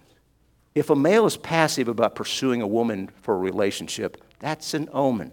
If 0.74 0.90
a 0.90 0.96
male 0.96 1.24
is 1.24 1.36
passive 1.36 1.86
about 1.86 2.16
pursuing 2.16 2.60
a 2.60 2.66
woman 2.66 3.08
for 3.22 3.34
a 3.34 3.38
relationship, 3.38 4.20
that's 4.40 4.74
an 4.74 4.88
omen, 4.92 5.30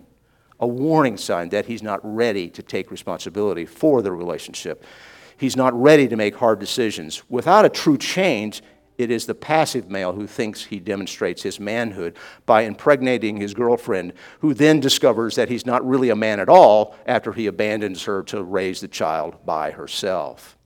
a 0.60 0.68
warning 0.68 1.18
sign 1.18 1.50
that 1.50 1.66
he's 1.66 1.82
not 1.82 2.00
ready 2.04 2.48
to 2.50 2.62
take 2.62 2.92
responsibility 2.92 3.66
for 3.66 4.04
the 4.04 4.12
relationship. 4.12 4.84
He's 5.36 5.56
not 5.56 5.74
ready 5.74 6.08
to 6.10 6.16
make 6.16 6.36
hard 6.36 6.60
decisions. 6.60 7.24
Without 7.28 7.66
a 7.66 7.70
true 7.70 7.98
change, 7.98 8.62
it 9.00 9.10
is 9.10 9.26
the 9.26 9.34
passive 9.34 9.90
male 9.90 10.12
who 10.12 10.28
thinks 10.28 10.66
he 10.66 10.78
demonstrates 10.78 11.42
his 11.42 11.58
manhood 11.58 12.18
by 12.46 12.64
impregnating 12.64 13.38
his 13.38 13.54
girlfriend, 13.54 14.12
who 14.42 14.54
then 14.54 14.82
discovers 14.82 15.36
that 15.36 15.48
he's 15.48 15.66
not 15.66 15.88
really 15.88 16.10
a 16.10 16.18
man 16.18 16.42
at 16.42 16.50
all 16.50 16.98
after 17.06 17.32
he 17.32 17.48
abandons 17.48 18.04
her 18.04 18.22
to 18.24 18.44
raise 18.44 18.82
the 18.82 18.90
child 18.90 19.38
by 19.46 19.72
herself. 19.72 20.58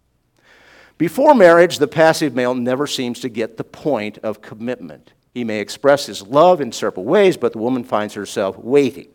Before 0.98 1.36
marriage, 1.36 1.78
the 1.78 1.88
passive 1.88 2.34
male 2.34 2.56
never 2.56 2.88
seems 2.88 3.20
to 3.20 3.30
get 3.30 3.58
the 3.58 3.64
point 3.64 4.18
of 4.24 4.42
commitment. 4.42 5.14
He 5.32 5.44
may 5.44 5.60
express 5.60 6.08
his 6.08 6.24
love 6.24 6.60
in 6.60 6.72
several 6.72 7.06
ways, 7.06 7.38
but 7.38 7.54
the 7.54 7.60
woman 7.60 7.84
finds 7.84 8.16
herself 8.16 8.58
waiting 8.58 9.10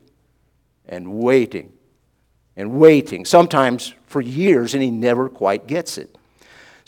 and 0.88 1.14
waiting 1.14 1.72
and 2.56 2.78
waiting, 2.78 3.24
sometimes 3.24 3.94
for 4.06 4.20
years, 4.20 4.74
and 4.74 4.82
he 4.82 4.92
never 4.92 5.28
quite 5.28 5.66
gets 5.66 5.98
it. 5.98 6.16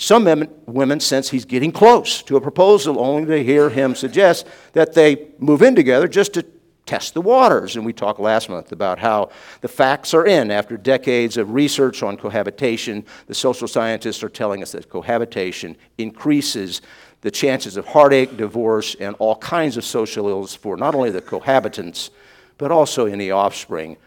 Some 0.00 0.25
women 0.64 0.99
sense 0.99 1.28
he's 1.28 1.45
getting 1.45 1.73
close 1.73 2.23
to 2.23 2.38
a 2.38 2.40
proposal 2.40 2.99
only 2.99 3.26
to 3.26 3.45
hear 3.45 3.69
him 3.69 3.95
suggest 3.95 4.47
that 4.73 4.95
they 4.95 5.28
move 5.38 5.61
in 5.61 5.75
together 5.75 6.09
just 6.09 6.33
to 6.33 6.47
test 6.87 7.12
the 7.12 7.21
waters. 7.21 7.76
And 7.76 7.85
we 7.85 7.92
talked 7.92 8.19
last 8.19 8.49
month 8.49 8.73
about 8.73 8.99
how 8.99 9.28
the 9.61 9.69
facts 9.69 10.14
are 10.14 10.25
in. 10.25 10.50
After 10.50 10.78
decades 10.78 11.37
of 11.37 11.52
research 11.52 12.02
on 12.02 12.16
cohabitation, 12.16 13.04
the 13.26 13.35
social 13.35 13.69
scientists 13.69 14.23
are 14.23 14.30
telling 14.30 14.62
us 14.62 14.73
that 14.73 14.88
cohabitation 14.88 15.76
increases 15.99 16.80
the 17.21 17.30
chances 17.30 17.76
of 17.76 17.85
heartache, 17.85 18.38
divorce, 18.38 18.97
and 19.00 19.14
all 19.19 19.37
kinds 19.37 19.76
of 19.76 19.85
social 19.85 20.28
ills 20.28 20.54
for 20.54 20.78
not 20.78 20.95
only 20.95 21.11
the 21.11 21.21
cohabitants, 21.21 22.09
but 22.57 22.73
also 22.73 23.04
any 23.04 23.30
offspring 23.30 23.99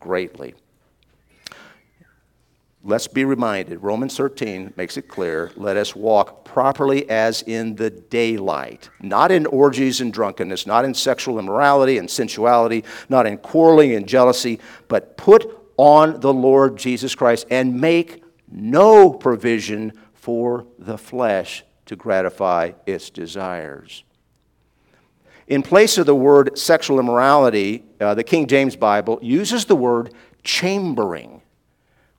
greatly 0.00 0.54
let's 2.84 3.06
be 3.06 3.24
reminded 3.24 3.82
Romans 3.82 4.16
13 4.16 4.74
makes 4.76 4.96
it 4.96 5.08
clear 5.08 5.52
let 5.56 5.76
us 5.76 5.94
walk 5.94 6.44
properly 6.44 7.08
as 7.08 7.42
in 7.42 7.76
the 7.76 7.90
daylight, 7.90 8.90
not 9.00 9.30
in 9.30 9.46
orgies 9.46 10.00
and 10.00 10.12
drunkenness, 10.12 10.66
not 10.66 10.84
in 10.84 10.94
sexual 10.94 11.38
immorality 11.38 11.98
and 11.98 12.10
sensuality, 12.10 12.84
not 13.08 13.26
in 13.26 13.38
quarreling 13.38 13.94
and 13.94 14.06
jealousy, 14.06 14.58
but 14.88 15.16
put 15.16 15.58
on 15.76 16.20
the 16.20 16.32
Lord 16.32 16.76
Jesus 16.76 17.14
Christ 17.14 17.46
and 17.50 17.80
make 17.80 18.22
no 18.50 19.12
provision 19.12 19.92
for 20.12 20.66
the 20.78 20.98
flesh 20.98 21.64
to 21.86 21.96
gratify 21.96 22.72
its 22.86 23.10
desires. 23.10 24.04
In 25.48 25.62
place 25.62 25.98
of 25.98 26.06
the 26.06 26.14
word 26.14 26.56
sexual 26.56 27.00
immorality, 27.00 27.84
uh, 28.00 28.14
the 28.14 28.24
King 28.24 28.46
James 28.46 28.76
Bible 28.76 29.18
uses 29.22 29.64
the 29.64 29.76
word 29.76 30.14
chambering 30.44 31.41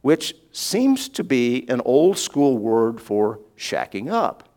which 0.04 0.36
seems 0.52 1.10
to 1.10 1.24
be 1.24 1.66
an 1.70 1.82
old 1.86 2.18
school 2.18 2.58
word 2.58 3.02
for 3.02 3.40
shacking 3.58 4.12
up. 4.12 4.50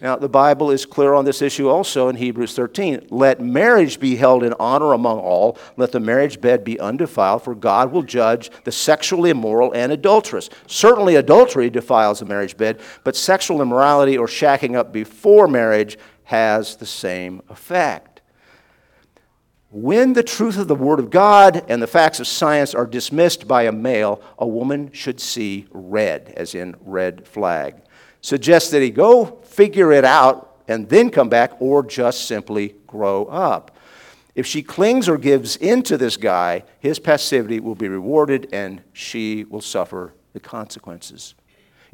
Now, 0.00 0.16
the 0.16 0.28
Bible 0.28 0.70
is 0.70 0.86
clear 0.86 1.14
on 1.14 1.24
this 1.24 1.40
issue 1.40 1.68
also 1.68 2.08
in 2.08 2.16
Hebrews 2.16 2.54
13. 2.54 3.08
Let 3.10 3.40
marriage 3.40 4.00
be 4.00 4.16
held 4.16 4.42
in 4.42 4.54
honor 4.58 4.92
among 4.92 5.18
all. 5.18 5.58
Let 5.76 5.92
the 5.92 6.00
marriage 6.00 6.40
bed 6.40 6.64
be 6.64 6.80
undefiled, 6.80 7.42
for 7.42 7.54
God 7.54 7.92
will 7.92 8.02
judge 8.02 8.50
the 8.64 8.72
sexually 8.72 9.30
immoral 9.30 9.72
and 9.72 9.92
adulterous. 9.92 10.50
Certainly, 10.66 11.16
adultery 11.16 11.70
defiles 11.70 12.22
a 12.22 12.24
marriage 12.24 12.56
bed, 12.56 12.80
but 13.04 13.16
sexual 13.16 13.62
immorality 13.62 14.18
or 14.18 14.26
shacking 14.26 14.74
up 14.76 14.92
before 14.92 15.46
marriage 15.46 15.98
has 16.24 16.76
the 16.76 16.86
same 16.86 17.42
effect. 17.48 18.13
When 19.76 20.12
the 20.12 20.22
truth 20.22 20.56
of 20.56 20.68
the 20.68 20.76
Word 20.76 21.00
of 21.00 21.10
God 21.10 21.64
and 21.68 21.82
the 21.82 21.88
facts 21.88 22.20
of 22.20 22.28
science 22.28 22.76
are 22.76 22.86
dismissed 22.86 23.48
by 23.48 23.64
a 23.64 23.72
male, 23.72 24.22
a 24.38 24.46
woman 24.46 24.92
should 24.92 25.18
see 25.18 25.66
red, 25.72 26.32
as 26.36 26.54
in 26.54 26.76
red 26.82 27.26
flag. 27.26 27.82
Suggests 28.20 28.70
that 28.70 28.82
he 28.82 28.90
go 28.90 29.40
figure 29.42 29.90
it 29.90 30.04
out 30.04 30.58
and 30.68 30.88
then 30.88 31.10
come 31.10 31.28
back, 31.28 31.60
or 31.60 31.82
just 31.82 32.28
simply 32.28 32.76
grow 32.86 33.24
up. 33.24 33.76
If 34.36 34.46
she 34.46 34.62
clings 34.62 35.08
or 35.08 35.18
gives 35.18 35.56
in 35.56 35.82
to 35.82 35.96
this 35.96 36.16
guy, 36.16 36.62
his 36.78 37.00
passivity 37.00 37.58
will 37.58 37.74
be 37.74 37.88
rewarded 37.88 38.50
and 38.52 38.80
she 38.92 39.42
will 39.42 39.60
suffer 39.60 40.14
the 40.34 40.40
consequences. 40.40 41.34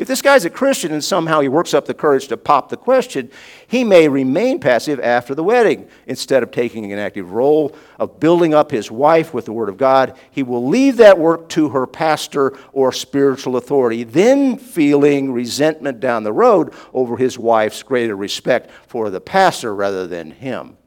If 0.00 0.08
this 0.08 0.22
guy's 0.22 0.46
a 0.46 0.50
Christian 0.50 0.92
and 0.92 1.04
somehow 1.04 1.40
he 1.40 1.48
works 1.48 1.74
up 1.74 1.84
the 1.84 1.92
courage 1.92 2.28
to 2.28 2.38
pop 2.38 2.70
the 2.70 2.78
question, 2.78 3.30
he 3.66 3.84
may 3.84 4.08
remain 4.08 4.58
passive 4.58 4.98
after 4.98 5.34
the 5.34 5.44
wedding. 5.44 5.90
Instead 6.06 6.42
of 6.42 6.50
taking 6.50 6.90
an 6.90 6.98
active 6.98 7.32
role 7.32 7.76
of 7.98 8.18
building 8.18 8.54
up 8.54 8.70
his 8.70 8.90
wife 8.90 9.34
with 9.34 9.44
the 9.44 9.52
Word 9.52 9.68
of 9.68 9.76
God, 9.76 10.16
he 10.30 10.42
will 10.42 10.66
leave 10.66 10.96
that 10.96 11.18
work 11.18 11.50
to 11.50 11.68
her 11.68 11.86
pastor 11.86 12.56
or 12.72 12.92
spiritual 12.92 13.58
authority, 13.58 14.02
then 14.02 14.56
feeling 14.56 15.34
resentment 15.34 16.00
down 16.00 16.24
the 16.24 16.32
road 16.32 16.72
over 16.94 17.18
his 17.18 17.38
wife's 17.38 17.82
greater 17.82 18.16
respect 18.16 18.70
for 18.86 19.10
the 19.10 19.20
pastor 19.20 19.74
rather 19.74 20.06
than 20.06 20.30
him. 20.30 20.78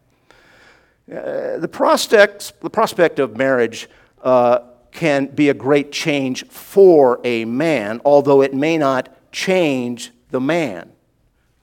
Uh, 1.07 1.59
the, 1.59 1.69
prospect, 1.71 2.59
the 2.61 2.69
prospect 2.69 3.19
of 3.19 3.37
marriage. 3.37 3.87
Uh, 4.23 4.61
can 4.93 5.25
be 5.27 5.49
a 5.49 5.53
great 5.53 5.91
change 5.91 6.45
for 6.47 7.19
a 7.23 7.45
man, 7.45 7.99
although 8.05 8.41
it 8.41 8.53
may 8.53 8.77
not 8.77 9.09
change 9.31 10.11
the 10.31 10.39
man. 10.39 10.91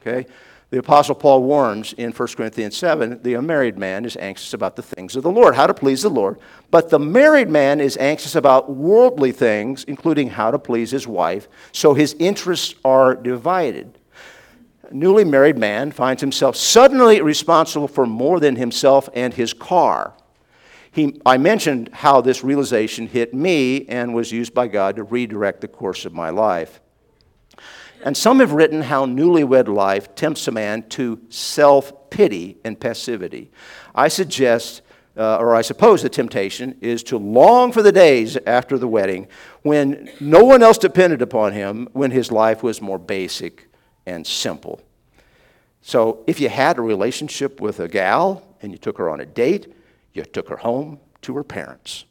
Okay? 0.00 0.26
The 0.70 0.78
Apostle 0.78 1.16
Paul 1.16 1.42
warns 1.42 1.92
in 1.94 2.12
1 2.12 2.28
Corinthians 2.37 2.76
7 2.76 3.22
the 3.22 3.34
unmarried 3.34 3.76
man 3.76 4.04
is 4.04 4.16
anxious 4.16 4.54
about 4.54 4.76
the 4.76 4.82
things 4.82 5.16
of 5.16 5.25
the 5.25 5.30
Lord, 5.30 5.56
how 5.56 5.66
to 5.66 5.75
please 5.75 6.02
the 6.02 6.08
Lord. 6.08 6.38
But 6.70 6.90
the 6.90 6.99
married 7.00 7.49
man 7.49 7.80
is 7.80 7.96
anxious 7.96 8.37
about 8.37 8.70
worldly 8.70 9.32
things, 9.32 9.82
including 9.84 10.30
how 10.30 10.52
to 10.52 10.60
please 10.60 10.92
his 10.92 11.08
wife, 11.08 11.49
so 11.72 11.94
his 11.94 12.14
interests 12.20 12.76
are 12.84 13.16
divided. 13.16 13.99
A 14.88 14.94
newly 14.94 15.25
married 15.25 15.58
man 15.58 15.90
finds 15.90 16.20
himself 16.20 16.54
suddenly 16.54 17.20
responsible 17.20 17.88
for 17.88 18.06
more 18.06 18.38
than 18.38 18.54
himself 18.54 19.08
and 19.12 19.34
his 19.34 19.52
car. 19.52 20.14
He, 20.92 21.20
I 21.25 21.38
mentioned 21.38 21.90
how 21.92 22.20
this 22.20 22.42
realization 22.42 23.06
hit 23.06 23.32
me 23.32 23.87
and 23.87 24.14
was 24.14 24.32
used 24.32 24.52
by 24.52 24.66
God 24.68 24.97
to 24.97 25.04
redirect 25.04 25.61
the 25.61 25.68
course 25.68 26.04
of 26.04 26.12
my 26.12 26.30
life. 26.30 26.80
And 28.02 28.16
some 28.16 28.40
have 28.40 28.52
written 28.52 28.82
how 28.82 29.06
newlywed 29.06 29.68
life 29.68 30.14
tempts 30.14 30.49
a 30.49 30.52
man 30.52 30.88
to 30.90 31.20
self 31.28 32.11
pity 32.11 32.56
and 32.64 32.80
passivity. 32.80 33.50
I 33.94 34.09
suggest, 34.09 34.82
uh, 35.16 35.37
or 35.37 35.54
I 35.54 35.62
suppose 35.62 36.02
the 36.02 36.09
temptation 36.09 36.76
is 36.80 37.02
to 37.04 37.18
long 37.18 37.73
for 37.73 37.82
the 37.82 37.92
days 37.92 38.37
after 38.47 38.78
the 38.78 38.88
wedding 38.88 39.28
when 39.62 40.11
no 40.18 40.42
one 40.42 40.62
else 40.62 40.78
depended 40.78 41.20
upon 41.23 41.52
him, 41.52 41.88
when 41.92 42.11
his 42.11 42.32
life 42.32 42.62
was 42.62 42.80
more 42.80 42.99
basic 42.99 43.68
and 44.06 44.26
simple. 44.26 44.80
So 45.82 46.25
if 46.26 46.40
you 46.40 46.49
had 46.49 46.78
a 46.78 46.82
relationship 46.82 47.61
with 47.61 47.80
a 47.80 47.88
gal 47.88 48.42
and 48.62 48.73
you 48.73 48.78
took 48.78 48.99
her 48.99 49.11
on 49.11 49.20
a 49.20 49.26
date, 49.26 49.73
you 50.12 50.25
took 50.25 50.49
her 50.49 50.59
home 50.59 50.99
to 51.23 51.37
her 51.37 51.45
parents. 51.45 52.05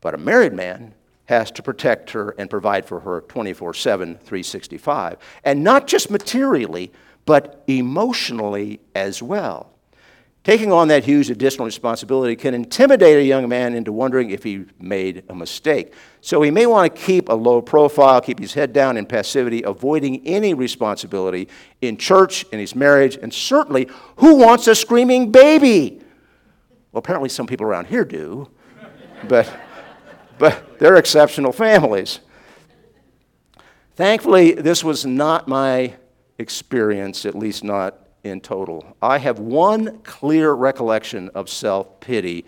But 0.00 0.14
a 0.14 0.18
married 0.18 0.52
man 0.52 0.94
has 1.26 1.50
to 1.52 1.62
protect 1.62 2.10
her 2.10 2.34
and 2.38 2.50
provide 2.50 2.84
for 2.84 3.00
her 3.00 3.22
24 3.22 3.74
7, 3.74 4.14
365. 4.16 5.16
And 5.44 5.62
not 5.62 5.86
just 5.86 6.10
materially, 6.10 6.92
but 7.24 7.62
emotionally 7.66 8.80
as 8.94 9.22
well. 9.22 9.72
Taking 10.44 10.72
on 10.72 10.88
that 10.88 11.04
huge 11.04 11.30
additional 11.30 11.66
responsibility 11.66 12.34
can 12.34 12.52
intimidate 12.52 13.16
a 13.16 13.22
young 13.22 13.48
man 13.48 13.74
into 13.74 13.92
wondering 13.92 14.30
if 14.30 14.42
he 14.42 14.64
made 14.80 15.22
a 15.28 15.34
mistake. 15.36 15.94
So 16.20 16.42
he 16.42 16.50
may 16.50 16.66
want 16.66 16.92
to 16.92 17.00
keep 17.00 17.28
a 17.28 17.34
low 17.34 17.62
profile, 17.62 18.20
keep 18.20 18.40
his 18.40 18.52
head 18.52 18.72
down 18.72 18.96
in 18.96 19.06
passivity, 19.06 19.62
avoiding 19.62 20.26
any 20.26 20.52
responsibility 20.52 21.46
in 21.80 21.96
church, 21.96 22.44
in 22.50 22.58
his 22.58 22.74
marriage, 22.74 23.16
and 23.22 23.32
certainly, 23.32 23.88
who 24.16 24.34
wants 24.34 24.66
a 24.66 24.74
screaming 24.74 25.30
baby? 25.30 26.01
Well, 26.92 26.98
apparently 26.98 27.30
some 27.30 27.46
people 27.46 27.66
around 27.66 27.86
here 27.86 28.04
do, 28.04 28.50
but, 29.26 29.50
but 30.38 30.78
they're 30.78 30.96
exceptional 30.96 31.52
families. 31.52 32.20
Thankfully, 33.96 34.52
this 34.52 34.84
was 34.84 35.06
not 35.06 35.48
my 35.48 35.94
experience, 36.38 37.24
at 37.24 37.34
least 37.34 37.64
not 37.64 37.98
in 38.24 38.40
total. 38.40 38.96
I 39.00 39.18
have 39.18 39.38
one 39.38 40.00
clear 40.02 40.52
recollection 40.52 41.30
of 41.30 41.48
self 41.48 42.00
pity, 42.00 42.44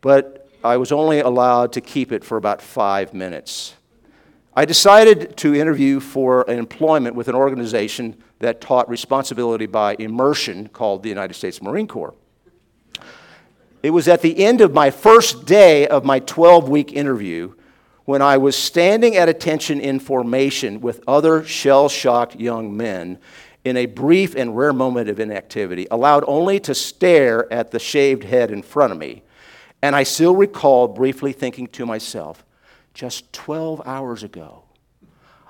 but 0.00 0.48
I 0.62 0.76
was 0.76 0.92
only 0.92 1.20
allowed 1.20 1.72
to 1.74 1.80
keep 1.80 2.12
it 2.12 2.24
for 2.24 2.36
about 2.36 2.60
five 2.60 3.14
minutes. 3.14 3.76
I 4.54 4.64
decided 4.64 5.36
to 5.38 5.54
interview 5.54 6.00
for 6.00 6.42
an 6.50 6.58
employment 6.58 7.14
with 7.14 7.28
an 7.28 7.34
organization 7.34 8.20
that 8.40 8.60
taught 8.60 8.88
responsibility 8.88 9.66
by 9.66 9.94
immersion 9.98 10.68
called 10.68 11.02
the 11.02 11.08
United 11.08 11.34
States 11.34 11.62
Marine 11.62 11.86
Corps. 11.86 12.14
It 13.82 13.90
was 13.90 14.08
at 14.08 14.20
the 14.20 14.44
end 14.44 14.60
of 14.60 14.74
my 14.74 14.90
first 14.90 15.46
day 15.46 15.86
of 15.86 16.04
my 16.04 16.20
12 16.20 16.68
week 16.68 16.92
interview 16.92 17.54
when 18.04 18.20
I 18.20 18.36
was 18.36 18.56
standing 18.56 19.16
at 19.16 19.28
attention 19.28 19.80
in 19.80 20.00
formation 20.00 20.80
with 20.80 21.02
other 21.06 21.44
shell 21.44 21.88
shocked 21.88 22.36
young 22.36 22.76
men 22.76 23.18
in 23.64 23.76
a 23.76 23.86
brief 23.86 24.34
and 24.34 24.56
rare 24.56 24.72
moment 24.72 25.08
of 25.08 25.20
inactivity, 25.20 25.86
allowed 25.90 26.24
only 26.26 26.60
to 26.60 26.74
stare 26.74 27.50
at 27.52 27.70
the 27.70 27.78
shaved 27.78 28.24
head 28.24 28.50
in 28.50 28.62
front 28.62 28.92
of 28.92 28.98
me. 28.98 29.22
And 29.82 29.94
I 29.94 30.02
still 30.02 30.34
recall 30.34 30.88
briefly 30.88 31.32
thinking 31.32 31.66
to 31.68 31.86
myself, 31.86 32.44
just 32.92 33.32
12 33.32 33.82
hours 33.86 34.22
ago, 34.22 34.64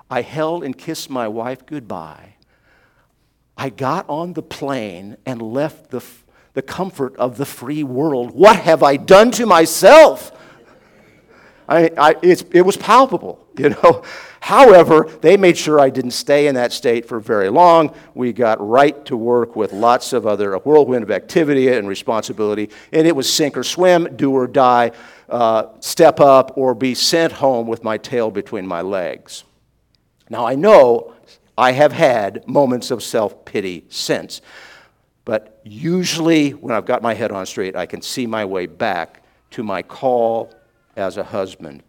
I 0.09 0.21
held 0.21 0.63
and 0.63 0.77
kissed 0.77 1.09
my 1.09 1.27
wife 1.27 1.65
goodbye. 1.65 2.35
I 3.57 3.69
got 3.69 4.07
on 4.09 4.33
the 4.33 4.41
plane 4.41 5.17
and 5.25 5.41
left 5.41 5.89
the 5.89 6.01
the 6.53 6.61
comfort 6.61 7.15
of 7.17 7.37
the 7.37 7.45
free 7.45 7.83
world. 7.83 8.31
What 8.31 8.57
have 8.57 8.83
I 8.83 8.97
done 8.97 9.31
to 9.31 9.45
myself? 9.45 10.31
I, 11.67 11.89
I, 11.97 12.15
it 12.21 12.65
was 12.65 12.75
palpable, 12.75 13.47
you 13.57 13.69
know. 13.69 14.03
However, 14.41 15.07
they 15.21 15.37
made 15.37 15.55
sure 15.55 15.79
I 15.79 15.91
didn't 15.91 16.11
stay 16.11 16.47
in 16.47 16.55
that 16.55 16.73
state 16.73 17.07
for 17.07 17.19
very 17.19 17.49
long. 17.49 17.93
We 18.15 18.33
got 18.33 18.59
right 18.59 19.05
to 19.05 19.15
work 19.15 19.55
with 19.55 19.71
lots 19.71 20.13
of 20.13 20.25
other, 20.25 20.53
a 20.53 20.59
whirlwind 20.59 21.03
of 21.03 21.11
activity 21.11 21.69
and 21.69 21.87
responsibility, 21.87 22.71
and 22.91 23.07
it 23.07 23.15
was 23.15 23.31
sink 23.31 23.55
or 23.55 23.63
swim, 23.63 24.15
do 24.15 24.31
or 24.31 24.47
die, 24.47 24.91
uh, 25.29 25.67
step 25.79 26.19
up, 26.19 26.57
or 26.57 26.73
be 26.73 26.95
sent 26.95 27.33
home 27.33 27.67
with 27.67 27.83
my 27.83 27.97
tail 27.97 28.31
between 28.31 28.65
my 28.65 28.81
legs. 28.81 29.43
Now, 30.29 30.45
I 30.45 30.55
know 30.55 31.13
I 31.57 31.73
have 31.73 31.91
had 31.91 32.47
moments 32.47 32.89
of 32.89 33.03
self 33.03 33.45
pity 33.45 33.85
since. 33.89 34.41
But 35.23 35.59
usually, 35.63 36.51
when 36.51 36.73
I've 36.73 36.85
got 36.85 37.01
my 37.01 37.13
head 37.13 37.31
on 37.31 37.45
straight, 37.45 37.75
I 37.75 37.85
can 37.85 38.01
see 38.01 38.25
my 38.25 38.45
way 38.45 38.65
back 38.65 39.23
to 39.51 39.63
my 39.63 39.81
call 39.81 40.53
as 40.95 41.17
a 41.17 41.23
husband. 41.23 41.83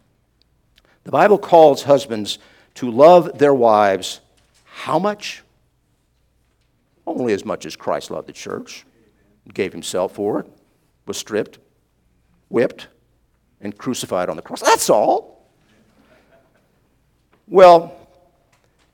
The 1.05 1.11
Bible 1.11 1.38
calls 1.38 1.83
husbands 1.83 2.38
to 2.75 2.90
love 2.90 3.38
their 3.38 3.55
wives 3.55 4.21
how 4.64 4.99
much? 4.99 5.42
Only 7.07 7.33
as 7.33 7.45
much 7.45 7.66
as 7.66 7.77
Christ 7.77 8.11
loved 8.11 8.29
the 8.29 8.33
church, 8.33 8.85
gave 9.53 9.73
himself 9.73 10.14
for 10.14 10.40
it, 10.40 10.47
was 11.07 11.16
stripped, 11.16 11.59
whipped, 12.49 12.88
and 13.61 13.77
crucified 13.77 14.29
on 14.29 14.37
the 14.37 14.42
cross. 14.42 14.61
That's 14.61 14.88
all. 14.90 15.47
Well, 17.49 17.95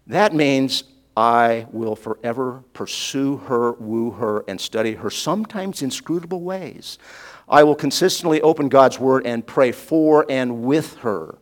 that 0.07 0.35
means 0.35 0.85
I 1.19 1.67
will 1.73 1.97
forever 1.97 2.63
pursue 2.75 3.39
her, 3.39 3.73
woo 3.73 4.13
her, 4.13 4.45
and 4.47 4.61
study 4.61 4.95
her, 4.95 5.11
sometimes 5.11 5.83
inscrutable 5.83 6.43
ways. 6.43 6.97
I 7.49 7.65
will 7.65 7.75
consistently 7.75 8.41
open 8.41 8.69
God's 8.69 9.01
Word 9.01 9.27
and 9.27 9.45
pray 9.45 9.73
for 9.73 10.25
and 10.29 10.63
with 10.63 10.99
her. 10.99 11.39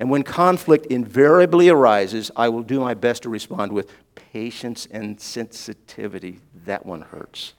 And 0.00 0.10
when 0.10 0.24
conflict 0.24 0.86
invariably 0.86 1.68
arises, 1.68 2.32
I 2.34 2.48
will 2.48 2.64
do 2.64 2.80
my 2.80 2.94
best 2.94 3.22
to 3.22 3.28
respond 3.28 3.70
with 3.70 3.92
patience 4.16 4.88
and 4.90 5.20
sensitivity. 5.20 6.40
That 6.64 6.84
one 6.84 7.02
hurts. 7.02 7.54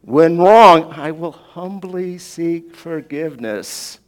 When 0.00 0.36
wrong, 0.36 0.92
I 0.94 1.12
will 1.12 1.30
humbly 1.30 2.18
seek 2.18 2.74
forgiveness. 2.74 4.00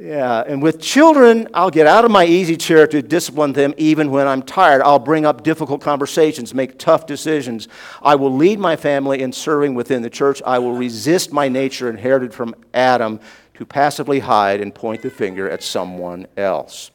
Yeah, 0.00 0.44
and 0.46 0.62
with 0.62 0.80
children, 0.80 1.48
I'll 1.52 1.70
get 1.70 1.88
out 1.88 2.04
of 2.04 2.12
my 2.12 2.24
easy 2.24 2.56
chair 2.56 2.86
to 2.86 3.02
discipline 3.02 3.52
them 3.52 3.74
even 3.76 4.12
when 4.12 4.28
I'm 4.28 4.42
tired. 4.42 4.80
I'll 4.82 5.00
bring 5.00 5.26
up 5.26 5.42
difficult 5.42 5.80
conversations, 5.80 6.54
make 6.54 6.78
tough 6.78 7.04
decisions. 7.04 7.66
I 8.00 8.14
will 8.14 8.32
lead 8.32 8.60
my 8.60 8.76
family 8.76 9.20
in 9.20 9.32
serving 9.32 9.74
within 9.74 10.02
the 10.02 10.10
church. 10.10 10.40
I 10.46 10.60
will 10.60 10.74
resist 10.74 11.32
my 11.32 11.48
nature 11.48 11.90
inherited 11.90 12.32
from 12.32 12.54
Adam 12.72 13.18
to 13.54 13.66
passively 13.66 14.20
hide 14.20 14.60
and 14.60 14.72
point 14.72 15.02
the 15.02 15.10
finger 15.10 15.50
at 15.50 15.64
someone 15.64 16.28
else. 16.36 16.92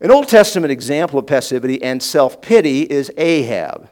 An 0.00 0.10
Old 0.10 0.28
Testament 0.28 0.72
example 0.72 1.18
of 1.18 1.26
passivity 1.26 1.82
and 1.82 2.02
self 2.02 2.40
pity 2.40 2.84
is 2.84 3.12
Ahab, 3.18 3.90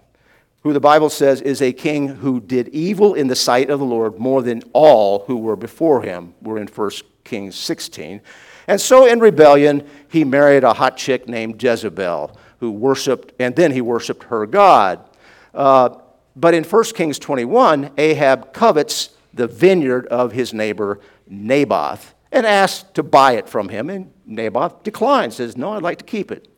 who 0.64 0.72
the 0.72 0.80
Bible 0.80 1.10
says 1.10 1.42
is 1.42 1.60
a 1.60 1.72
king 1.72 2.08
who 2.08 2.40
did 2.40 2.68
evil 2.68 3.14
in 3.14 3.28
the 3.28 3.36
sight 3.36 3.68
of 3.68 3.78
the 3.78 3.84
Lord 3.84 4.18
more 4.18 4.42
than 4.42 4.62
all 4.72 5.20
who 5.26 5.36
were 5.36 5.56
before 5.56 6.02
him. 6.02 6.34
We're 6.40 6.58
in 6.58 6.66
1 6.66 6.90
Kings 7.22 7.54
16. 7.54 8.22
And 8.66 8.80
so 8.80 9.06
in 9.06 9.20
rebellion, 9.20 9.86
he 10.08 10.24
married 10.24 10.64
a 10.64 10.72
hot 10.72 10.96
chick 10.96 11.28
named 11.28 11.62
Jezebel, 11.62 12.34
who 12.60 12.70
worshiped, 12.70 13.34
and 13.38 13.54
then 13.54 13.72
he 13.72 13.82
worshiped 13.82 14.24
her 14.24 14.46
God. 14.46 15.06
Uh, 15.52 15.98
but 16.34 16.54
in 16.54 16.64
1 16.64 16.84
Kings 16.94 17.18
21, 17.18 17.90
Ahab 17.98 18.54
covets 18.54 19.10
the 19.34 19.46
vineyard 19.46 20.06
of 20.06 20.32
his 20.32 20.54
neighbor 20.54 20.98
Naboth 21.28 22.14
and 22.32 22.46
asks 22.46 22.90
to 22.94 23.02
buy 23.02 23.32
it 23.32 23.50
from 23.50 23.68
him. 23.68 23.90
And 23.90 24.12
Naboth 24.24 24.82
declines, 24.82 25.36
says, 25.36 25.58
No, 25.58 25.74
I'd 25.74 25.82
like 25.82 25.98
to 25.98 26.04
keep 26.04 26.32
it. 26.32 26.48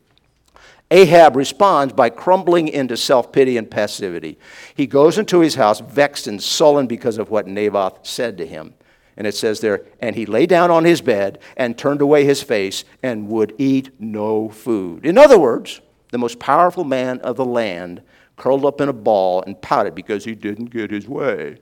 Ahab 0.89 1.35
responds 1.35 1.93
by 1.93 2.09
crumbling 2.09 2.67
into 2.67 2.95
self 2.95 3.31
pity 3.31 3.57
and 3.57 3.69
passivity. 3.69 4.37
He 4.75 4.87
goes 4.87 5.17
into 5.17 5.41
his 5.41 5.55
house 5.55 5.79
vexed 5.81 6.27
and 6.27 6.41
sullen 6.41 6.87
because 6.87 7.17
of 7.17 7.29
what 7.29 7.47
Naboth 7.47 8.05
said 8.05 8.37
to 8.37 8.45
him. 8.45 8.73
And 9.17 9.25
it 9.25 9.35
says 9.35 9.59
there, 9.59 9.85
and 9.99 10.15
he 10.15 10.25
lay 10.25 10.45
down 10.45 10.69
on 10.69 10.85
his 10.85 11.01
bed 11.01 11.39
and 11.57 11.77
turned 11.77 12.01
away 12.01 12.23
his 12.23 12.43
face 12.43 12.85
and 13.01 13.27
would 13.29 13.53
eat 13.57 13.89
no 13.99 14.47
food. 14.49 15.05
In 15.05 15.17
other 15.17 15.39
words, 15.39 15.81
the 16.11 16.19
most 16.19 16.39
powerful 16.39 16.83
man 16.83 17.19
of 17.19 17.35
the 17.35 17.45
land 17.45 18.01
curled 18.37 18.63
up 18.63 18.79
in 18.79 18.87
a 18.87 18.93
ball 18.93 19.41
and 19.41 19.59
pouted 19.61 19.95
because 19.95 20.23
he 20.23 20.35
didn't 20.35 20.65
get 20.67 20.91
his 20.91 21.07
way. 21.07 21.57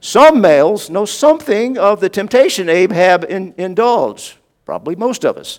Some 0.00 0.40
males 0.40 0.88
know 0.88 1.04
something 1.04 1.76
of 1.76 2.00
the 2.00 2.08
temptation 2.08 2.68
Ahab 2.68 3.24
in, 3.28 3.54
indulged, 3.58 4.36
probably 4.64 4.94
most 4.94 5.24
of 5.24 5.36
us. 5.36 5.58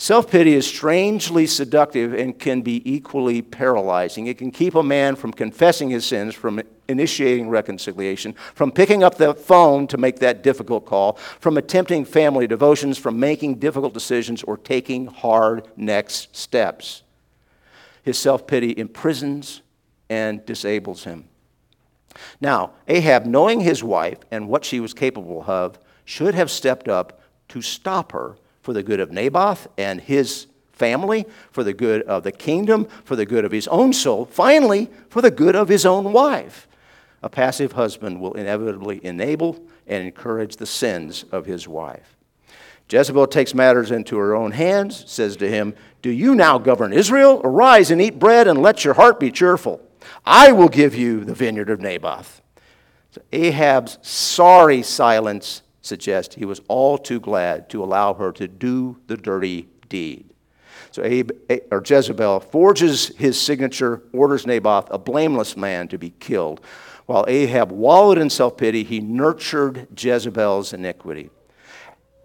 Self 0.00 0.30
pity 0.30 0.54
is 0.54 0.66
strangely 0.66 1.46
seductive 1.46 2.14
and 2.14 2.38
can 2.38 2.62
be 2.62 2.80
equally 2.90 3.42
paralyzing. 3.42 4.28
It 4.28 4.38
can 4.38 4.50
keep 4.50 4.74
a 4.74 4.82
man 4.82 5.14
from 5.14 5.30
confessing 5.30 5.90
his 5.90 6.06
sins, 6.06 6.34
from 6.34 6.62
initiating 6.88 7.50
reconciliation, 7.50 8.32
from 8.54 8.72
picking 8.72 9.02
up 9.02 9.16
the 9.16 9.34
phone 9.34 9.86
to 9.88 9.98
make 9.98 10.20
that 10.20 10.42
difficult 10.42 10.86
call, 10.86 11.18
from 11.38 11.58
attempting 11.58 12.06
family 12.06 12.46
devotions, 12.46 12.96
from 12.96 13.20
making 13.20 13.56
difficult 13.56 13.92
decisions, 13.92 14.42
or 14.42 14.56
taking 14.56 15.04
hard 15.04 15.68
next 15.76 16.34
steps. 16.34 17.02
His 18.02 18.16
self 18.16 18.46
pity 18.46 18.70
imprisons 18.70 19.60
and 20.08 20.46
disables 20.46 21.04
him. 21.04 21.26
Now, 22.40 22.70
Ahab, 22.88 23.26
knowing 23.26 23.60
his 23.60 23.84
wife 23.84 24.20
and 24.30 24.48
what 24.48 24.64
she 24.64 24.80
was 24.80 24.94
capable 24.94 25.44
of, 25.46 25.78
should 26.06 26.34
have 26.34 26.50
stepped 26.50 26.88
up 26.88 27.20
to 27.48 27.60
stop 27.60 28.12
her 28.12 28.38
for 28.70 28.74
the 28.74 28.84
good 28.84 29.00
of 29.00 29.10
Naboth 29.10 29.66
and 29.76 30.00
his 30.00 30.46
family, 30.70 31.26
for 31.50 31.64
the 31.64 31.72
good 31.72 32.02
of 32.02 32.22
the 32.22 32.30
kingdom, 32.30 32.86
for 33.02 33.16
the 33.16 33.26
good 33.26 33.44
of 33.44 33.50
his 33.50 33.66
own 33.66 33.92
soul, 33.92 34.24
finally, 34.24 34.88
for 35.08 35.20
the 35.20 35.30
good 35.32 35.56
of 35.56 35.66
his 35.66 35.84
own 35.84 36.12
wife. 36.12 36.68
A 37.20 37.28
passive 37.28 37.72
husband 37.72 38.20
will 38.20 38.34
inevitably 38.34 39.04
enable 39.04 39.58
and 39.88 40.04
encourage 40.04 40.54
the 40.54 40.66
sins 40.66 41.24
of 41.32 41.46
his 41.46 41.66
wife. 41.66 42.16
Jezebel 42.88 43.26
takes 43.26 43.54
matters 43.54 43.90
into 43.90 44.16
her 44.18 44.36
own 44.36 44.52
hands, 44.52 45.02
says 45.10 45.36
to 45.38 45.50
him, 45.50 45.74
Do 46.00 46.10
you 46.10 46.36
now 46.36 46.58
govern 46.58 46.92
Israel? 46.92 47.40
Arise 47.42 47.90
and 47.90 48.00
eat 48.00 48.20
bread 48.20 48.46
and 48.46 48.62
let 48.62 48.84
your 48.84 48.94
heart 48.94 49.18
be 49.18 49.32
cheerful. 49.32 49.80
I 50.24 50.52
will 50.52 50.68
give 50.68 50.94
you 50.94 51.24
the 51.24 51.34
vineyard 51.34 51.70
of 51.70 51.80
Naboth. 51.80 52.40
So 53.10 53.20
Ahab's 53.32 53.98
sorry 54.02 54.82
silence 54.82 55.62
suggests 55.82 56.34
he 56.34 56.44
was 56.44 56.60
all 56.68 56.98
too 56.98 57.20
glad 57.20 57.68
to 57.70 57.82
allow 57.82 58.14
her 58.14 58.32
to 58.32 58.46
do 58.48 58.98
the 59.06 59.16
dirty 59.16 59.68
deed. 59.88 60.30
So 60.90 61.04
Abe, 61.04 61.30
or 61.70 61.82
Jezebel 61.84 62.40
forges 62.40 63.08
his 63.16 63.40
signature, 63.40 64.02
orders 64.12 64.46
Naboth, 64.46 64.88
a 64.90 64.98
blameless 64.98 65.56
man, 65.56 65.88
to 65.88 65.98
be 65.98 66.10
killed. 66.18 66.60
While 67.06 67.24
Ahab 67.28 67.70
wallowed 67.70 68.18
in 68.18 68.30
self 68.30 68.56
pity, 68.56 68.82
he 68.82 69.00
nurtured 69.00 69.88
Jezebel's 69.98 70.72
iniquity. 70.72 71.30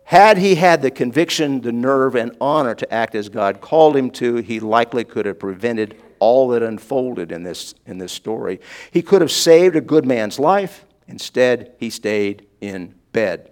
Had 0.06 0.38
he 0.38 0.56
had 0.56 0.84
the 0.84 0.92
conviction, 0.92 1.62
the 1.62 1.72
nerve, 1.72 2.16
and 2.16 2.36
honor 2.40 2.76
to 2.76 2.94
act 2.94 3.16
as 3.16 3.28
God 3.28 3.62
called 3.62 3.98
him 3.98 4.12
to, 4.12 4.36
he 4.38 4.60
likely 4.60 5.04
could 5.04 5.26
have 5.26 5.40
prevented 5.40 6.02
all 6.20 6.48
that 6.50 6.62
unfolded 6.62 7.32
in 7.32 7.42
this, 7.44 7.74
in 7.88 7.98
this 7.98 8.12
story. 8.12 8.60
He 8.92 9.02
could 9.02 9.22
have 9.22 9.32
saved 9.32 9.76
a 9.76 9.82
good 9.82 10.06
man's 10.06 10.38
life. 10.38 10.86
Instead, 11.08 11.74
he 11.80 11.90
stayed 11.90 12.46
in 12.62 12.94
bed. 13.16 13.50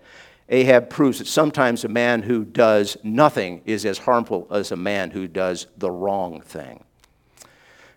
Ahab 0.49 0.89
proves 0.89 1.19
that 1.19 1.27
sometimes 1.27 1.85
a 1.85 1.87
man 1.87 2.21
who 2.21 2.43
does 2.43 2.97
nothing 3.01 3.61
is 3.65 3.85
as 3.85 3.97
harmful 3.97 4.45
as 4.51 4.71
a 4.71 4.75
man 4.75 5.11
who 5.11 5.27
does 5.27 5.67
the 5.77 5.89
wrong 5.89 6.41
thing. 6.41 6.83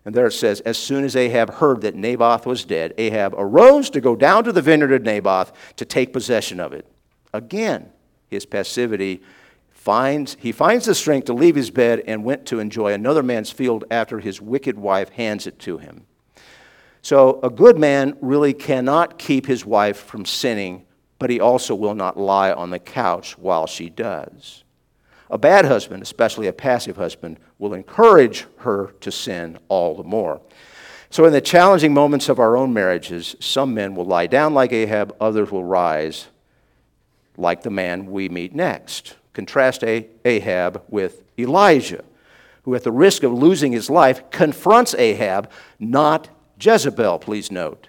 And 0.04 0.14
there 0.14 0.26
it 0.26 0.32
says, 0.32 0.60
As 0.60 0.78
soon 0.78 1.04
as 1.04 1.16
Ahab 1.16 1.54
heard 1.54 1.80
that 1.80 1.96
Naboth 1.96 2.46
was 2.46 2.64
dead, 2.64 2.94
Ahab 2.96 3.34
arose 3.36 3.90
to 3.90 4.00
go 4.00 4.14
down 4.14 4.44
to 4.44 4.52
the 4.52 4.62
vineyard 4.62 4.92
of 4.92 5.02
Naboth 5.02 5.52
to 5.74 5.84
take 5.84 6.12
possession 6.12 6.60
of 6.60 6.72
it. 6.72 6.86
Again, 7.34 7.90
his 8.30 8.46
passivity 8.46 9.20
finds 9.72 10.36
he 10.40 10.52
finds 10.52 10.86
the 10.86 10.94
strength 10.94 11.26
to 11.26 11.32
leave 11.32 11.56
his 11.56 11.70
bed 11.70 12.02
and 12.06 12.24
went 12.24 12.46
to 12.46 12.60
enjoy 12.60 12.92
another 12.92 13.22
man's 13.22 13.50
field 13.50 13.84
after 13.90 14.20
his 14.20 14.40
wicked 14.40 14.78
wife 14.78 15.10
hands 15.10 15.48
it 15.48 15.58
to 15.58 15.78
him. 15.78 16.06
So 17.02 17.40
a 17.42 17.50
good 17.50 17.76
man 17.76 18.16
really 18.20 18.54
cannot 18.54 19.18
keep 19.18 19.46
his 19.46 19.66
wife 19.66 19.98
from 19.98 20.24
sinning 20.24 20.85
but 21.18 21.30
he 21.30 21.40
also 21.40 21.74
will 21.74 21.94
not 21.94 22.18
lie 22.18 22.52
on 22.52 22.70
the 22.70 22.78
couch 22.78 23.38
while 23.38 23.66
she 23.66 23.88
does. 23.88 24.64
A 25.30 25.38
bad 25.38 25.64
husband, 25.64 26.02
especially 26.02 26.46
a 26.46 26.52
passive 26.52 26.96
husband, 26.96 27.38
will 27.58 27.74
encourage 27.74 28.46
her 28.58 28.94
to 29.00 29.10
sin 29.10 29.58
all 29.68 29.96
the 29.96 30.04
more. 30.04 30.40
So, 31.10 31.24
in 31.24 31.32
the 31.32 31.40
challenging 31.40 31.94
moments 31.94 32.28
of 32.28 32.38
our 32.38 32.56
own 32.56 32.72
marriages, 32.72 33.36
some 33.40 33.74
men 33.74 33.94
will 33.94 34.04
lie 34.04 34.26
down 34.26 34.54
like 34.54 34.72
Ahab, 34.72 35.16
others 35.20 35.50
will 35.50 35.64
rise 35.64 36.28
like 37.36 37.62
the 37.62 37.70
man 37.70 38.06
we 38.06 38.28
meet 38.28 38.54
next. 38.54 39.16
Contrast 39.32 39.84
Ahab 39.84 40.82
with 40.88 41.22
Elijah, 41.38 42.04
who, 42.62 42.74
at 42.74 42.82
the 42.82 42.92
risk 42.92 43.22
of 43.22 43.32
losing 43.32 43.72
his 43.72 43.90
life, 43.90 44.30
confronts 44.30 44.94
Ahab, 44.94 45.50
not 45.78 46.28
Jezebel, 46.58 47.18
please 47.18 47.50
note. 47.50 47.88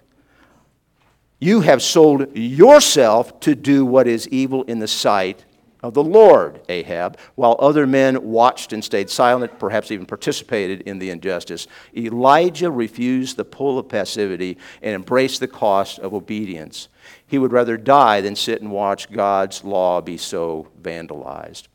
You 1.39 1.61
have 1.61 1.83
sold 1.83 2.35
yourself 2.35 3.39
to 3.41 3.53
do 3.53 3.85
what 3.85 4.07
is 4.07 4.27
evil 4.29 4.63
in 4.63 4.79
the 4.79 4.87
sight 4.87 5.45
of 5.83 5.93
the 5.93 6.03
Lord, 6.03 6.61
Ahab, 6.69 7.19
while 7.35 7.55
other 7.59 7.85
men 7.85 8.23
watched 8.23 8.73
and 8.73 8.83
stayed 8.83 9.11
silent, 9.11 9.59
perhaps 9.59 9.91
even 9.91 10.07
participated 10.07 10.81
in 10.81 10.97
the 10.97 11.11
injustice. 11.11 11.67
Elijah 11.95 12.71
refused 12.71 13.37
the 13.37 13.45
pull 13.45 13.77
of 13.77 13.87
passivity 13.87 14.57
and 14.81 14.95
embraced 14.95 15.39
the 15.39 15.47
cost 15.47 15.99
of 15.99 16.15
obedience. 16.15 16.87
He 17.27 17.37
would 17.37 17.51
rather 17.51 17.77
die 17.77 18.21
than 18.21 18.35
sit 18.35 18.61
and 18.61 18.71
watch 18.71 19.11
God's 19.11 19.63
law 19.63 20.01
be 20.01 20.17
so 20.17 20.69
vandalized. 20.81 21.67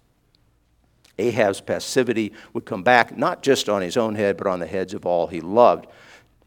Ahab's 1.19 1.61
passivity 1.61 2.33
would 2.53 2.65
come 2.65 2.83
back 2.83 3.17
not 3.17 3.43
just 3.43 3.69
on 3.69 3.83
his 3.83 3.97
own 3.97 4.17
head, 4.17 4.37
but 4.37 4.49
on 4.49 4.59
the 4.59 4.67
heads 4.67 4.93
of 4.93 5.07
all 5.07 5.29
he 5.29 5.41
loved 5.41 5.87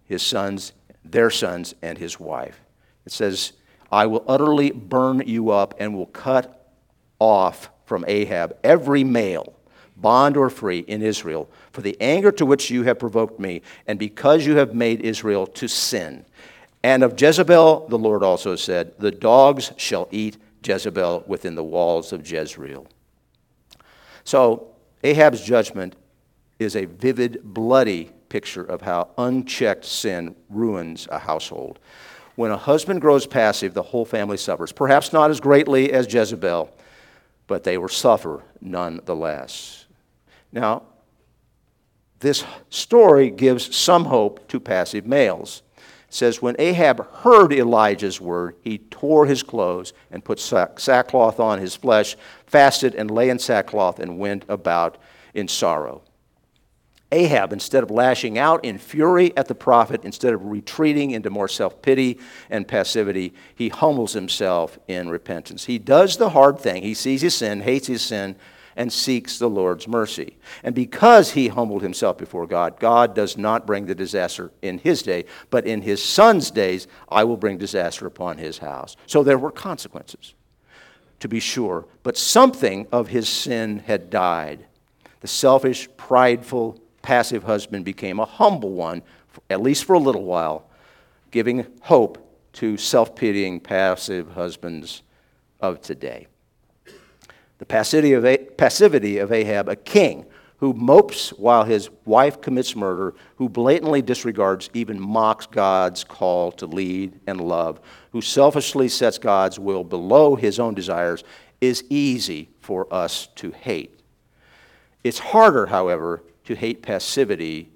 his 0.04 0.22
sons, 0.22 0.74
their 1.06 1.30
sons, 1.30 1.74
and 1.82 1.98
his 1.98 2.20
wife. 2.20 2.65
It 3.06 3.12
says, 3.12 3.54
I 3.92 4.08
will 4.08 4.24
utterly 4.28 4.72
burn 4.72 5.24
you 5.26 5.52
up 5.52 5.76
and 5.80 5.96
will 5.96 6.08
cut 6.08 6.74
off 7.20 7.70
from 7.86 8.04
Ahab 8.08 8.58
every 8.64 9.04
male, 9.04 9.54
bond 9.96 10.36
or 10.38 10.50
free, 10.50 10.80
in 10.80 11.02
Israel, 11.02 11.50
for 11.72 11.82
the 11.82 11.96
anger 12.02 12.32
to 12.32 12.46
which 12.46 12.70
you 12.70 12.84
have 12.84 13.00
provoked 13.00 13.40
me, 13.40 13.62
and 13.88 14.00
because 14.00 14.46
you 14.46 14.58
have 14.58 14.74
made 14.74 15.02
Israel 15.02 15.46
to 15.48 15.68
sin. 15.68 16.26
And 16.84 17.04
of 17.04 17.20
Jezebel, 17.20 17.88
the 17.90 17.98
Lord 17.98 18.24
also 18.24 18.56
said, 18.56 18.94
The 19.00 19.12
dogs 19.12 19.72
shall 19.78 20.08
eat 20.12 20.38
Jezebel 20.64 21.24
within 21.28 21.56
the 21.56 21.64
walls 21.64 22.12
of 22.12 22.30
Jezreel. 22.30 22.88
So, 24.24 24.68
Ahab's 25.04 25.42
judgment 25.42 25.96
is 26.58 26.76
a 26.76 26.86
vivid, 26.86 27.42
bloody 27.44 28.12
picture 28.30 28.64
of 28.64 28.82
how 28.82 29.10
unchecked 29.18 29.86
sin 29.86 30.36
ruins 30.50 31.08
a 31.12 31.20
household. 31.20 31.80
When 32.36 32.52
a 32.52 32.58
husband 32.58 33.02
grows 33.02 33.26
passive, 33.26 33.74
the 33.74 33.82
whole 33.82 34.06
family 34.06 34.38
suffers. 34.38 34.72
Perhaps 34.72 35.14
not 35.14 35.32
as 35.32 35.40
greatly 35.40 35.92
as 35.94 36.12
Jezebel, 36.12 36.70
but 37.48 37.64
they 37.64 37.78
will 37.78 37.88
suffer 37.88 38.44
nonetheless. 38.60 39.86
Now, 40.52 40.84
this 42.20 42.44
story 42.70 43.30
gives 43.30 43.76
some 43.76 44.06
hope 44.06 44.48
to 44.50 44.60
passive 44.60 45.06
males. 45.06 45.62
It 45.78 46.14
says, 46.14 46.42
When 46.42 46.56
Ahab 46.60 47.10
heard 47.18 47.54
Elijah's 47.54 48.20
word, 48.20 48.56
he 48.62 48.80
tore 48.80 49.26
his 49.26 49.44
clothes 49.44 49.94
and 50.12 50.24
put 50.24 50.40
sackcloth 50.40 51.40
on 51.40 51.60
his 51.60 51.76
flesh, 51.76 52.16
fasted 52.48 52.96
and 52.96 53.12
lay 53.12 53.30
in 53.30 53.40
sackcloth, 53.40 54.00
and 54.00 54.18
went 54.18 54.44
about 54.50 54.98
in 55.34 55.48
sorrow. 55.48 56.02
Ahab, 57.16 57.54
instead 57.54 57.82
of 57.82 57.90
lashing 57.90 58.38
out 58.38 58.66
in 58.66 58.78
fury 58.78 59.36
at 59.38 59.48
the 59.48 59.56
prophet, 59.56 60.04
instead 60.04 60.34
of 60.34 60.46
retreating 60.46 61.12
into 61.12 61.30
more 61.30 61.48
self 61.48 61.82
pity 61.82 62.20
and 62.50 62.68
passivity, 62.68 63.34
he 63.56 63.70
humbles 63.70 64.12
himself 64.12 64.78
in 64.90 65.10
repentance. 65.10 65.66
He 65.66 65.80
does 65.80 66.18
the 66.18 66.32
hard 66.32 66.60
thing. 66.60 66.84
He 66.84 66.94
sees 66.94 67.22
his 67.22 67.34
sin, 67.34 67.62
hates 67.62 67.88
his 67.88 68.02
sin, 68.02 68.36
and 68.76 68.92
seeks 68.92 69.40
the 69.40 69.50
Lord's 69.50 69.88
mercy. 69.88 70.36
And 70.62 70.76
because 70.76 71.32
he 71.32 71.48
humbled 71.48 71.82
himself 71.82 72.18
before 72.18 72.46
God, 72.46 72.82
God 72.82 73.16
does 73.16 73.38
not 73.38 73.66
bring 73.66 73.86
the 73.86 73.96
disaster 73.96 74.52
in 74.62 74.80
his 74.80 75.02
day, 75.02 75.24
but 75.50 75.66
in 75.66 75.82
his 75.82 76.04
son's 76.04 76.52
days, 76.52 76.86
I 77.08 77.24
will 77.24 77.38
bring 77.38 77.58
disaster 77.58 78.06
upon 78.06 78.38
his 78.38 78.58
house. 78.58 78.98
So 79.08 79.24
there 79.24 79.38
were 79.38 79.52
consequences, 79.52 80.34
to 81.22 81.30
be 81.30 81.40
sure, 81.40 81.86
but 82.04 82.18
something 82.18 82.88
of 82.92 83.08
his 83.08 83.30
sin 83.30 83.80
had 83.80 84.10
died. 84.10 84.66
The 85.22 85.28
selfish, 85.30 85.88
prideful, 85.96 86.82
passive 87.06 87.44
husband 87.44 87.86
became 87.86 88.20
a 88.20 88.26
humble 88.26 88.72
one, 88.72 89.04
at 89.52 89.62
least 89.62 89.86
for 89.86 89.94
a 89.94 90.00
little 90.00 90.24
while, 90.24 90.68
giving 91.30 91.68
hope 91.82 92.18
to 92.54 92.78
self 92.78 93.16
pitying 93.16 93.60
passive 93.60 94.32
husbands 94.32 95.04
of 95.60 95.80
today. 95.82 96.26
The 97.60 97.66
passivity 97.66 98.14
of, 98.14 98.58
passivity 98.58 99.20
of 99.20 99.32
Ahab, 99.32 99.70
a 99.70 99.76
king 99.76 100.26
who 100.58 100.74
mopes 100.74 101.30
while 101.34 101.64
his 101.64 101.92
wife 102.06 102.42
commits 102.42 102.76
murder, 102.76 103.14
who 103.36 103.50
blatantly 103.50 104.02
disregards, 104.02 104.72
even 104.74 105.00
mocks 105.00 105.46
God's 105.46 106.04
call 106.04 106.52
to 106.54 106.66
lead 106.66 107.20
and 107.28 107.40
love, 107.40 107.80
who 108.14 108.22
selfishly 108.22 108.88
sets 108.88 109.20
God's 109.20 109.60
will 109.60 109.84
below 109.84 110.36
his 110.36 110.60
own 110.60 110.74
desires, 110.74 111.24
is 111.62 111.84
easy 111.90 112.50
for 112.62 112.92
us 112.92 113.28
to 113.36 113.52
hate. 113.52 114.00
It's 115.04 115.20
harder, 115.20 115.68
however, 115.68 116.24
to 116.46 116.56
hate 116.56 116.82
passivity 116.82 117.70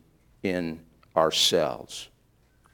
in 0.44 0.80
ourselves. 1.16 2.10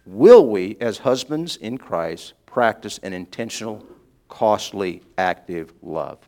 Will 0.05 0.47
we, 0.47 0.77
as 0.79 0.99
husbands 0.99 1.57
in 1.57 1.77
Christ, 1.77 2.33
practice 2.45 2.99
an 2.99 3.13
intentional, 3.13 3.85
costly, 4.27 5.01
active 5.17 5.73
love? 5.81 6.19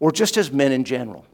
Or 0.00 0.10
just 0.10 0.36
as 0.36 0.50
men 0.50 0.72
in 0.72 0.84
general? 0.84 1.26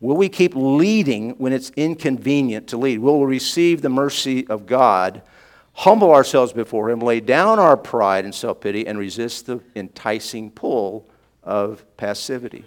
Will 0.00 0.16
we 0.16 0.28
keep 0.28 0.54
leading 0.54 1.30
when 1.32 1.52
it's 1.52 1.70
inconvenient 1.76 2.68
to 2.68 2.76
lead? 2.76 3.00
Will 3.00 3.20
we 3.20 3.26
receive 3.26 3.82
the 3.82 3.90
mercy 3.90 4.46
of 4.48 4.66
God, 4.66 5.20
humble 5.74 6.12
ourselves 6.12 6.52
before 6.52 6.90
Him, 6.90 7.00
lay 7.00 7.20
down 7.20 7.58
our 7.58 7.76
pride 7.76 8.24
and 8.24 8.34
self 8.34 8.60
pity, 8.60 8.86
and 8.86 8.98
resist 8.98 9.46
the 9.46 9.60
enticing 9.76 10.50
pull 10.50 11.06
of 11.42 11.84
passivity? 11.98 12.64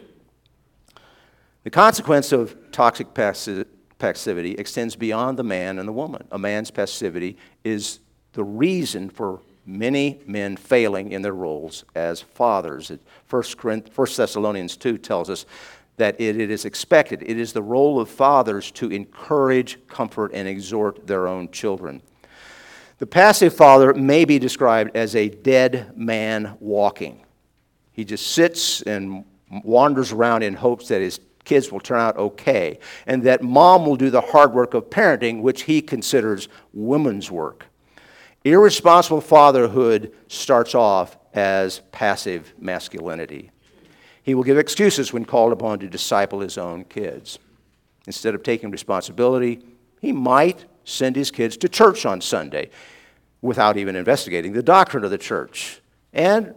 The 1.64 1.70
consequence 1.70 2.32
of 2.32 2.56
toxic 2.72 3.14
passi- 3.14 3.66
passivity 3.98 4.52
extends 4.56 4.96
beyond 4.96 5.40
the 5.40 5.44
man 5.44 5.80
and 5.80 5.88
the 5.88 5.94
woman. 5.94 6.28
A 6.32 6.38
man's 6.38 6.72
passivity 6.72 7.38
is 7.64 8.00
the 8.34 8.44
reason 8.44 9.10
for 9.10 9.40
many 9.66 10.20
men 10.26 10.58
failing 10.58 11.14
in 11.14 11.22
their 11.22 11.34
roles 11.34 11.86
as 11.96 12.22
fathers. 12.22 12.92
1 13.30 13.44
Thessalonians 13.96 14.76
2 14.76 14.98
tells 14.98 15.30
us 15.30 15.46
that 15.96 16.20
it 16.20 16.38
is 16.38 16.66
expected, 16.66 17.22
it 17.26 17.38
is 17.38 17.54
the 17.54 17.62
role 17.62 18.00
of 18.00 18.10
fathers 18.10 18.72
to 18.72 18.92
encourage, 18.92 19.78
comfort, 19.88 20.32
and 20.34 20.48
exhort 20.48 21.06
their 21.08 21.28
own 21.28 21.50
children. 21.52 22.02
The 22.98 23.06
passive 23.06 23.56
father 23.56 23.94
may 23.94 24.26
be 24.26 24.40
described 24.40 24.96
as 24.96 25.16
a 25.16 25.30
dead 25.30 25.94
man 25.96 26.58
walking. 26.60 27.24
He 27.92 28.04
just 28.04 28.28
sits 28.28 28.82
and 28.82 29.24
wanders 29.64 30.12
around 30.12 30.42
in 30.44 30.56
hopes 30.56 30.88
that 30.88 31.02
his 31.02 31.20
kids 31.44 31.72
will 31.72 31.80
turn 31.80 32.00
out 32.00 32.18
okay, 32.18 32.80
and 33.06 33.24
that 33.24 33.42
mom 33.42 33.86
will 33.86 33.96
do 33.96 34.10
the 34.10 34.22
hard 34.22 34.54
work 34.54 34.74
of 34.74 34.90
parenting, 34.90 35.42
which 35.42 35.64
he 35.64 35.82
considers 35.82 36.48
woman's 36.74 37.30
work. 37.30 37.68
Irresponsible 38.44 39.22
fatherhood 39.22 40.14
starts 40.28 40.76
off 40.76 41.18
as 41.34 41.80
passive 41.92 42.54
masculinity. 42.60 43.52
He 44.22 44.36
will 44.36 44.44
give 44.44 44.58
excuses 44.58 45.12
when 45.12 45.26
called 45.26 45.52
upon 45.52 45.80
to 45.80 45.88
disciple 45.88 46.40
his 46.40 46.58
own 46.58 46.86
kids. 46.86 47.40
Instead 48.06 48.36
of 48.36 48.44
taking 48.44 48.72
responsibility, 48.72 49.66
he 50.02 50.12
might 50.12 50.66
send 50.84 51.16
his 51.16 51.32
kids 51.32 51.56
to 51.58 51.70
church 51.70 52.06
on 52.06 52.22
Sunday 52.22 52.70
without 53.42 53.78
even 53.78 53.96
investigating 53.96 54.54
the 54.54 54.64
doctrine 54.64 55.04
of 55.04 55.12
the 55.12 55.18
church. 55.18 55.82
And 56.12 56.54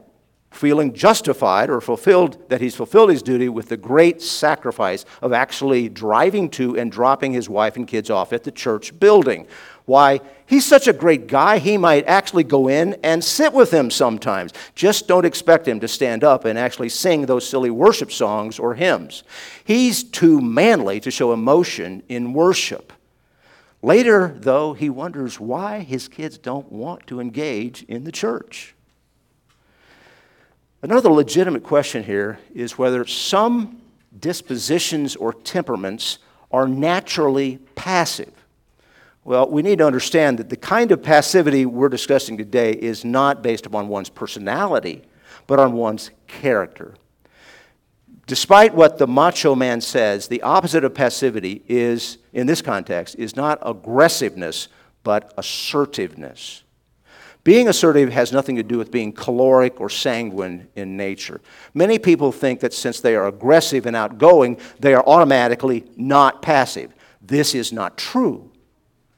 feeling 0.57 0.93
justified 0.93 1.71
or 1.71 1.81
fulfilled 1.81 2.49
that 2.49 2.61
he's 2.61 2.75
fulfilled 2.75 3.11
his 3.11 3.23
duty 3.23 3.49
with 3.49 3.69
the 3.69 3.77
great 3.77 4.23
sacrifice 4.23 5.05
of 5.23 5.33
actually 5.33 5.89
driving 5.89 6.49
to 6.51 6.77
and 6.79 6.91
dropping 6.91 7.33
his 7.33 7.49
wife 7.49 7.77
and 7.77 7.87
kids 7.87 8.11
off 8.11 8.33
at 8.33 8.45
the 8.45 8.51
church 8.51 8.99
building. 8.99 9.47
Why, 9.85 10.21
he's 10.47 10.67
such 10.67 10.89
a 10.89 10.93
great 10.93 11.29
guy, 11.29 11.59
he 11.59 11.77
might 11.77 12.07
actually 12.07 12.45
go 12.45 12.69
in 12.69 12.95
and 13.03 13.23
sit 13.23 13.53
with 13.53 13.71
them 13.71 13.91
sometimes. 13.91 14.53
Just 14.75 15.07
don't 15.07 15.25
expect 15.25 15.67
him 15.67 15.81
to 15.81 15.89
stand 15.89 16.25
up 16.25 16.45
and 16.45 16.59
actually 16.59 16.89
sing 16.89 17.27
those 17.27 17.49
silly 17.49 17.71
worship 17.71 18.11
songs 18.11 18.59
or 18.59 18.75
hymns. 18.75 19.23
He's 19.65 20.03
too 20.03 20.41
manly 20.41 21.01
to 21.01 21.11
show 21.11 21.33
emotion 21.33 22.03
in 22.09 22.33
worship. 22.33 22.93
Later, 23.83 24.35
though, 24.39 24.73
he 24.73 24.91
wonders 24.91 25.39
why 25.39 25.81
his 25.81 26.09
kids 26.09 26.39
don't 26.39 26.73
want 26.73 27.07
to 27.09 27.21
engage 27.21 27.83
in 27.85 28.05
the 28.05 28.13
church. 28.13 28.76
Another 30.83 31.11
legitimate 31.11 31.63
question 31.63 32.05
here 32.05 32.39
is 32.55 32.77
whether 32.77 33.07
some 33.07 33.81
dispositions 34.19 35.17
or 35.17 35.33
temperaments 35.33 36.19
are 36.51 36.69
naturally 36.69 37.59
passive. 37.75 38.33
Well, 39.25 39.51
we 39.51 39.63
need 39.63 39.79
to 39.79 39.87
understand 39.87 40.39
that 40.39 40.51
the 40.51 40.57
kind 40.57 40.93
of 40.93 41.03
passivity 41.03 41.67
we're 41.67 41.89
discussing 41.89 42.37
today 42.37 42.73
is 42.73 43.05
not 43.05 43.43
based 43.43 43.67
upon 43.67 43.89
one's 43.89 44.09
personality, 44.09 45.03
but 45.47 45.59
on 45.59 45.73
one's 45.73 46.11
character. 46.29 46.95
Despite 48.27 48.75
what 48.75 48.99
the 48.99 49.07
macho 49.07 49.55
man 49.55 49.81
says, 49.81 50.29
the 50.29 50.43
opposite 50.43 50.85
of 50.85 50.95
passivity 50.95 51.63
is, 51.69 52.19
in 52.33 52.47
this 52.47 52.63
context, 52.63 53.17
is 53.17 53.35
not 53.35 53.59
aggressiveness, 53.63 54.69
but 55.03 55.33
assertiveness. 55.37 56.63
Being 57.47 57.69
assertive 57.69 58.13
has 58.13 58.33
nothing 58.33 58.57
to 58.57 58.65
do 58.65 58.77
with 58.77 58.91
being 58.91 59.13
choleric 59.13 59.81
or 59.81 59.89
sanguine 59.89 60.67
in 60.75 60.97
nature. 60.97 61.41
Many 61.75 61.97
people 61.97 62.33
think 62.33 62.59
that 62.59 62.75
since 62.75 62.99
they 62.99 63.15
are 63.15 63.29
aggressive 63.29 63.87
and 63.87 63.95
outgoing, 63.95 64.59
they 64.81 64.95
are 64.95 65.07
automatically 65.07 65.85
not 65.95 66.43
passive. 66.43 66.93
This 67.23 67.55
is 67.55 67.73
not 67.73 67.97
true. 67.97 68.51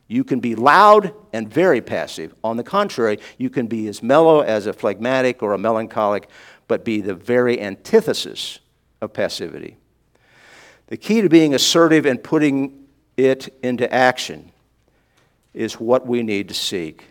You 0.09 0.25
can 0.25 0.41
be 0.41 0.55
loud 0.55 1.14
and 1.33 1.51
very 1.51 1.81
passive. 1.81 2.35
On 2.45 2.59
the 2.59 2.62
contrary, 2.62 3.19
you 3.38 3.49
can 3.49 3.67
be 3.67 3.88
as 3.88 4.03
mellow 4.03 4.41
as 4.41 4.67
a 4.67 4.75
phlegmatic 4.75 5.43
or 5.43 5.55
a 5.55 5.59
melancholic, 5.59 6.29
but 6.67 6.85
be 6.85 7.01
the 7.01 7.14
very 7.14 7.59
antithesis 7.59 8.59
of 9.01 9.14
passivity. 9.14 9.79
The 10.88 10.99
key 10.99 11.23
to 11.23 11.31
being 11.31 11.55
assertive 11.55 12.05
and 12.05 12.23
putting 12.23 12.88
it 13.17 13.59
into 13.62 13.91
action 13.91 14.53
is 15.55 15.81
what 15.81 16.07
we 16.07 16.23
need 16.23 16.49
to 16.49 16.55
seek. 16.55 17.07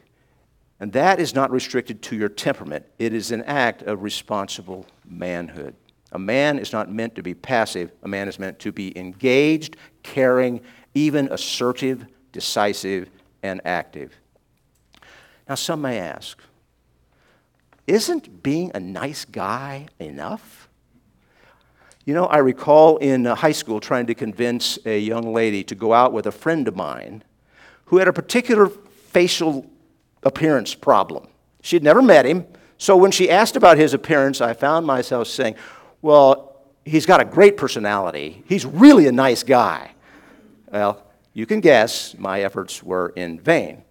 And 0.80 0.94
that 0.94 1.20
is 1.20 1.34
not 1.34 1.52
restricted 1.52 2.02
to 2.04 2.16
your 2.16 2.30
temperament, 2.30 2.86
it 3.00 3.13
is 3.13 3.32
an 3.32 3.44
act 3.44 3.84
of 3.84 4.04
responsible 4.04 4.86
manhood. 5.06 5.76
A 6.12 6.20
man 6.20 6.58
is 6.58 6.72
not 6.72 6.92
meant 6.92 7.16
to 7.16 7.24
be 7.24 7.34
passive, 7.34 7.92
a 8.04 8.08
man 8.08 8.28
is 8.28 8.40
meant 8.40 8.60
to 8.60 8.72
be 8.72 8.98
engaged, 8.98 9.76
caring, 10.04 10.62
even 10.94 11.28
assertive, 11.32 12.06
decisive, 12.32 13.10
and 13.44 13.60
active. 13.66 14.16
Now, 15.50 15.56
some 15.56 15.82
may 15.82 16.00
ask, 16.00 16.40
isn't 17.88 18.44
being 18.44 18.72
a 18.74 18.80
nice 18.80 19.26
guy 19.26 19.88
enough? 20.00 20.68
You 22.06 22.13
know, 22.13 22.26
I 22.26 22.38
recall 22.38 22.98
in 22.98 23.28
uh, 23.28 23.36
high 23.36 23.52
school 23.52 23.80
trying 23.80 24.08
to 24.08 24.16
convince 24.16 24.80
a 24.86 25.00
young 25.00 25.34
lady 25.34 25.63
to 25.66 25.76
go 25.76 25.94
out 25.94 26.13
with 26.13 26.26
a 26.26 26.32
friend 26.32 26.68
of 26.68 26.76
mine 26.76 27.24
who 27.86 27.98
had 27.98 28.08
a 28.08 28.13
particular 28.13 28.68
facial 28.68 29.66
appearance 30.28 30.76
problem. 30.76 31.28
She'd 31.62 31.84
never 31.84 32.02
met 32.02 32.26
him, 32.26 32.46
so 32.78 32.96
when 32.96 33.12
she 33.12 33.30
asked 33.30 33.56
about 33.56 33.78
his 33.78 33.94
appearance, 33.94 34.40
I 34.42 34.54
found 34.54 34.86
myself 34.86 35.28
saying, 35.28 35.56
Well, 36.02 36.56
he's 36.86 37.06
got 37.06 37.22
a 37.22 37.26
great 37.26 37.58
personality. 37.58 38.44
He's 38.48 38.66
really 38.66 39.08
a 39.08 39.12
nice 39.12 39.44
guy. 39.44 39.92
Well, 40.72 41.04
you 41.34 41.46
can 41.46 41.60
guess 41.60 42.16
my 42.18 42.42
efforts 42.42 42.84
were 42.84 43.10
in 43.16 43.40
vain. 43.40 43.84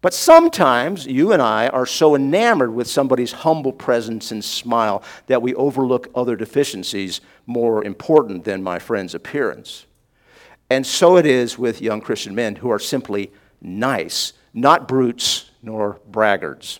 But 0.00 0.12
sometimes 0.12 1.06
you 1.06 1.32
and 1.32 1.40
I 1.40 1.68
are 1.68 1.86
so 1.86 2.14
enamored 2.14 2.74
with 2.74 2.86
somebody's 2.86 3.32
humble 3.32 3.72
presence 3.72 4.32
and 4.32 4.44
smile 4.44 5.02
that 5.28 5.40
we 5.40 5.54
overlook 5.54 6.10
other 6.14 6.36
deficiencies 6.36 7.22
more 7.46 7.82
important 7.82 8.44
than 8.44 8.62
my 8.62 8.78
friend's 8.78 9.14
appearance. 9.14 9.86
And 10.68 10.86
so 10.86 11.16
it 11.16 11.24
is 11.24 11.58
with 11.58 11.80
young 11.80 12.02
Christian 12.02 12.34
men 12.34 12.56
who 12.56 12.70
are 12.70 12.78
simply 12.78 13.32
nice 13.62 14.34
not 14.54 14.88
brutes 14.88 15.50
nor 15.62 16.00
braggarts. 16.10 16.78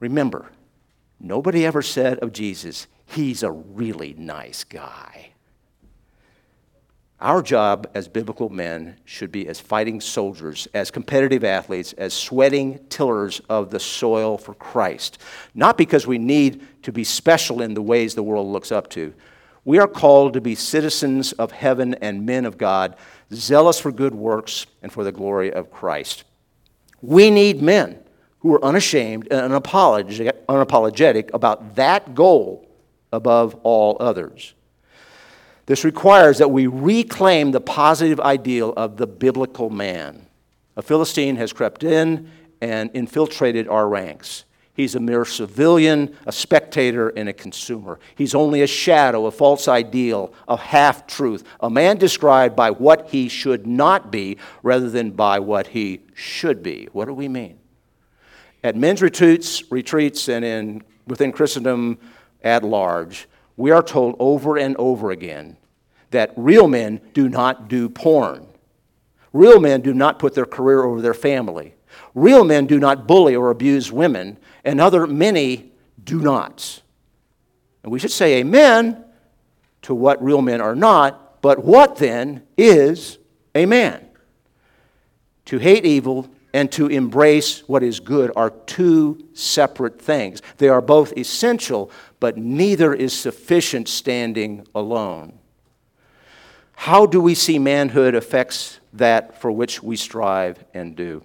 Remember, 0.00 0.50
nobody 1.20 1.66
ever 1.66 1.82
said 1.82 2.18
of 2.20 2.32
Jesus, 2.32 2.86
he's 3.06 3.42
a 3.42 3.50
really 3.50 4.14
nice 4.16 4.64
guy. 4.64 5.32
Our 7.20 7.40
job 7.40 7.88
as 7.94 8.08
biblical 8.08 8.48
men 8.48 8.96
should 9.04 9.30
be 9.30 9.46
as 9.46 9.60
fighting 9.60 10.00
soldiers, 10.00 10.66
as 10.74 10.90
competitive 10.90 11.44
athletes, 11.44 11.92
as 11.92 12.12
sweating 12.12 12.80
tillers 12.88 13.40
of 13.48 13.70
the 13.70 13.78
soil 13.78 14.36
for 14.36 14.54
Christ. 14.54 15.18
Not 15.54 15.78
because 15.78 16.04
we 16.04 16.18
need 16.18 16.66
to 16.82 16.90
be 16.90 17.04
special 17.04 17.62
in 17.62 17.74
the 17.74 17.82
ways 17.82 18.16
the 18.16 18.24
world 18.24 18.48
looks 18.48 18.72
up 18.72 18.90
to. 18.90 19.14
We 19.64 19.78
are 19.78 19.86
called 19.86 20.32
to 20.32 20.40
be 20.40 20.56
citizens 20.56 21.30
of 21.34 21.52
heaven 21.52 21.94
and 21.94 22.26
men 22.26 22.44
of 22.44 22.58
God, 22.58 22.96
zealous 23.32 23.78
for 23.78 23.92
good 23.92 24.16
works 24.16 24.66
and 24.82 24.92
for 24.92 25.04
the 25.04 25.12
glory 25.12 25.52
of 25.52 25.70
Christ. 25.70 26.24
We 27.02 27.30
need 27.30 27.60
men 27.60 27.98
who 28.38 28.54
are 28.54 28.64
unashamed 28.64 29.28
and 29.30 29.52
unapologetic 29.52 31.30
about 31.34 31.74
that 31.74 32.14
goal 32.14 32.68
above 33.12 33.54
all 33.62 33.96
others. 34.00 34.54
This 35.66 35.84
requires 35.84 36.38
that 36.38 36.50
we 36.50 36.66
reclaim 36.66 37.52
the 37.52 37.60
positive 37.60 38.18
ideal 38.20 38.72
of 38.76 38.96
the 38.96 39.06
biblical 39.06 39.70
man. 39.70 40.26
A 40.76 40.82
Philistine 40.82 41.36
has 41.36 41.52
crept 41.52 41.84
in 41.84 42.30
and 42.60 42.90
infiltrated 42.94 43.68
our 43.68 43.88
ranks. 43.88 44.44
He's 44.74 44.94
a 44.94 45.00
mere 45.00 45.26
civilian, 45.26 46.16
a 46.26 46.32
spectator, 46.32 47.10
and 47.10 47.28
a 47.28 47.32
consumer. 47.34 47.98
He's 48.14 48.34
only 48.34 48.62
a 48.62 48.66
shadow, 48.66 49.26
a 49.26 49.30
false 49.30 49.68
ideal, 49.68 50.32
a 50.48 50.56
half 50.56 51.06
truth, 51.06 51.44
a 51.60 51.68
man 51.68 51.98
described 51.98 52.56
by 52.56 52.70
what 52.70 53.10
he 53.10 53.28
should 53.28 53.66
not 53.66 54.10
be 54.10 54.38
rather 54.62 54.88
than 54.88 55.10
by 55.10 55.40
what 55.40 55.68
he 55.68 56.00
should 56.14 56.62
be. 56.62 56.88
What 56.92 57.04
do 57.04 57.12
we 57.12 57.28
mean? 57.28 57.58
At 58.64 58.76
men's 58.76 59.02
retreats, 59.02 59.70
retreats 59.70 60.28
and 60.28 60.44
in, 60.44 60.82
within 61.06 61.32
Christendom 61.32 61.98
at 62.42 62.64
large, 62.64 63.28
we 63.58 63.70
are 63.72 63.82
told 63.82 64.16
over 64.18 64.56
and 64.56 64.74
over 64.78 65.10
again 65.10 65.58
that 66.12 66.32
real 66.36 66.66
men 66.66 67.00
do 67.12 67.28
not 67.28 67.68
do 67.68 67.90
porn. 67.90 68.46
Real 69.34 69.60
men 69.60 69.82
do 69.82 69.92
not 69.92 70.18
put 70.18 70.34
their 70.34 70.46
career 70.46 70.82
over 70.84 71.02
their 71.02 71.14
family. 71.14 71.74
Real 72.14 72.44
men 72.44 72.66
do 72.66 72.78
not 72.78 73.06
bully 73.06 73.34
or 73.34 73.50
abuse 73.50 73.90
women, 73.90 74.38
and 74.64 74.80
other 74.80 75.06
many 75.06 75.72
do 76.02 76.20
not. 76.20 76.82
And 77.82 77.90
we 77.90 77.98
should 77.98 78.10
say 78.10 78.34
amen 78.38 79.04
to 79.82 79.94
what 79.94 80.22
real 80.22 80.42
men 80.42 80.60
are 80.60 80.76
not, 80.76 81.18
But 81.42 81.64
what 81.64 81.96
then 81.96 82.44
is 82.56 83.18
a 83.54 83.66
man? 83.66 84.08
To 85.46 85.58
hate 85.58 85.84
evil 85.84 86.30
and 86.54 86.70
to 86.72 86.86
embrace 86.86 87.66
what 87.68 87.82
is 87.82 87.98
good 87.98 88.30
are 88.36 88.50
two 88.50 89.26
separate 89.34 90.00
things. 90.00 90.40
They 90.58 90.68
are 90.68 90.80
both 90.80 91.16
essential, 91.16 91.90
but 92.20 92.36
neither 92.36 92.94
is 92.94 93.12
sufficient 93.12 93.88
standing 93.88 94.66
alone. 94.74 95.38
How 96.74 97.06
do 97.06 97.20
we 97.20 97.34
see 97.34 97.58
manhood 97.58 98.14
affects 98.14 98.78
that 98.92 99.40
for 99.40 99.50
which 99.50 99.82
we 99.82 99.96
strive 99.96 100.64
and 100.74 100.94
do? 100.94 101.22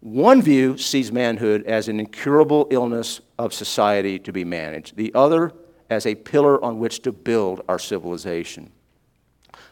One 0.00 0.42
view 0.42 0.78
sees 0.78 1.10
manhood 1.10 1.64
as 1.64 1.88
an 1.88 1.98
incurable 1.98 2.68
illness 2.70 3.20
of 3.38 3.52
society 3.52 4.18
to 4.20 4.32
be 4.32 4.44
managed, 4.44 4.96
the 4.96 5.12
other 5.14 5.52
as 5.90 6.06
a 6.06 6.14
pillar 6.14 6.62
on 6.62 6.78
which 6.78 7.00
to 7.02 7.12
build 7.12 7.62
our 7.68 7.78
civilization. 7.78 8.70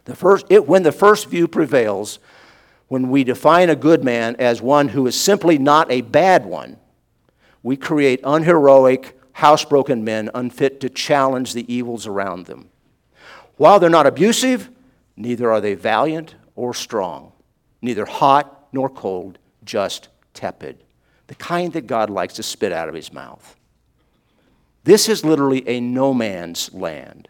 The 0.04 0.16
first, 0.16 0.46
it, 0.50 0.66
when 0.66 0.82
the 0.82 0.92
first 0.92 1.28
view 1.28 1.46
prevails, 1.46 2.18
when 2.88 3.08
we 3.10 3.22
define 3.22 3.70
a 3.70 3.76
good 3.76 4.02
man 4.02 4.36
as 4.36 4.60
one 4.60 4.88
who 4.88 5.06
is 5.06 5.18
simply 5.18 5.58
not 5.58 5.90
a 5.90 6.00
bad 6.00 6.44
one, 6.44 6.76
we 7.62 7.76
create 7.76 8.20
unheroic, 8.24 9.18
housebroken 9.34 10.02
men 10.02 10.30
unfit 10.34 10.80
to 10.80 10.88
challenge 10.88 11.52
the 11.52 11.72
evils 11.72 12.06
around 12.06 12.46
them. 12.46 12.70
While 13.56 13.78
they're 13.78 13.90
not 13.90 14.06
abusive, 14.06 14.70
neither 15.16 15.50
are 15.52 15.60
they 15.60 15.74
valiant 15.74 16.34
or 16.54 16.74
strong, 16.74 17.32
neither 17.80 18.06
hot 18.06 18.68
nor 18.72 18.88
cold, 18.88 19.38
just 19.64 20.08
tepid, 20.36 20.84
the 21.26 21.34
kind 21.34 21.72
that 21.72 21.88
God 21.88 22.10
likes 22.10 22.34
to 22.34 22.44
spit 22.44 22.72
out 22.72 22.88
of 22.88 22.94
his 22.94 23.12
mouth. 23.12 23.56
This 24.84 25.08
is 25.08 25.24
literally 25.24 25.68
a 25.68 25.80
no 25.80 26.14
man's 26.14 26.72
land, 26.72 27.28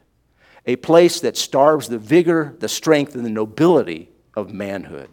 a 0.66 0.77
place 0.77 1.21
that 1.21 1.38
starves 1.38 1.88
the 1.88 1.99
vigor, 1.99 2.55
the 2.59 2.69
strength, 2.69 3.14
and 3.14 3.25
the 3.25 3.31
nobility 3.31 4.11
of 4.35 4.53
manhood. 4.53 5.09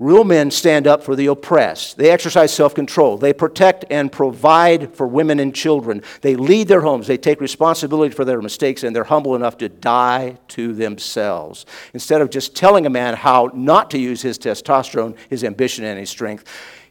Real 0.00 0.24
men 0.24 0.50
stand 0.50 0.88
up 0.88 1.04
for 1.04 1.14
the 1.14 1.26
oppressed. 1.26 1.96
They 1.96 2.10
exercise 2.10 2.52
self 2.52 2.74
control. 2.74 3.16
They 3.16 3.32
protect 3.32 3.84
and 3.90 4.10
provide 4.10 4.94
for 4.94 5.06
women 5.06 5.38
and 5.38 5.54
children. 5.54 6.02
They 6.20 6.34
lead 6.34 6.66
their 6.66 6.80
homes. 6.80 7.06
They 7.06 7.16
take 7.16 7.40
responsibility 7.40 8.12
for 8.12 8.24
their 8.24 8.42
mistakes, 8.42 8.82
and 8.82 8.94
they're 8.94 9.04
humble 9.04 9.36
enough 9.36 9.56
to 9.58 9.68
die 9.68 10.38
to 10.48 10.72
themselves. 10.72 11.64
Instead 11.92 12.20
of 12.20 12.30
just 12.30 12.56
telling 12.56 12.86
a 12.86 12.90
man 12.90 13.14
how 13.14 13.50
not 13.54 13.90
to 13.92 13.98
use 13.98 14.20
his 14.20 14.36
testosterone, 14.36 15.16
his 15.30 15.44
ambition, 15.44 15.84
and 15.84 15.98
his 15.98 16.10
strength, 16.10 16.44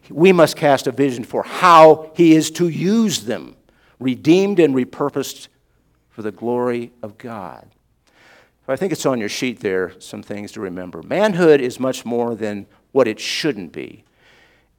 we 0.09 0.31
must 0.31 0.55
cast 0.55 0.87
a 0.87 0.91
vision 0.91 1.25
for 1.25 1.43
how 1.43 2.11
he 2.15 2.33
is 2.33 2.51
to 2.51 2.69
use 2.69 3.25
them, 3.25 3.57
redeemed 3.99 4.59
and 4.59 4.73
repurposed 4.73 5.49
for 6.09 6.21
the 6.21 6.31
glory 6.31 6.93
of 7.01 7.17
God. 7.17 7.69
I 8.65 8.77
think 8.77 8.93
it's 8.93 9.05
on 9.05 9.19
your 9.19 9.29
sheet 9.29 9.59
there, 9.59 9.99
some 9.99 10.23
things 10.23 10.53
to 10.53 10.61
remember. 10.61 11.03
Manhood 11.03 11.59
is 11.59 11.81
much 11.81 12.05
more 12.05 12.33
than 12.33 12.65
what 12.93 13.07
it 13.07 13.19
shouldn't 13.19 13.73
be. 13.73 14.05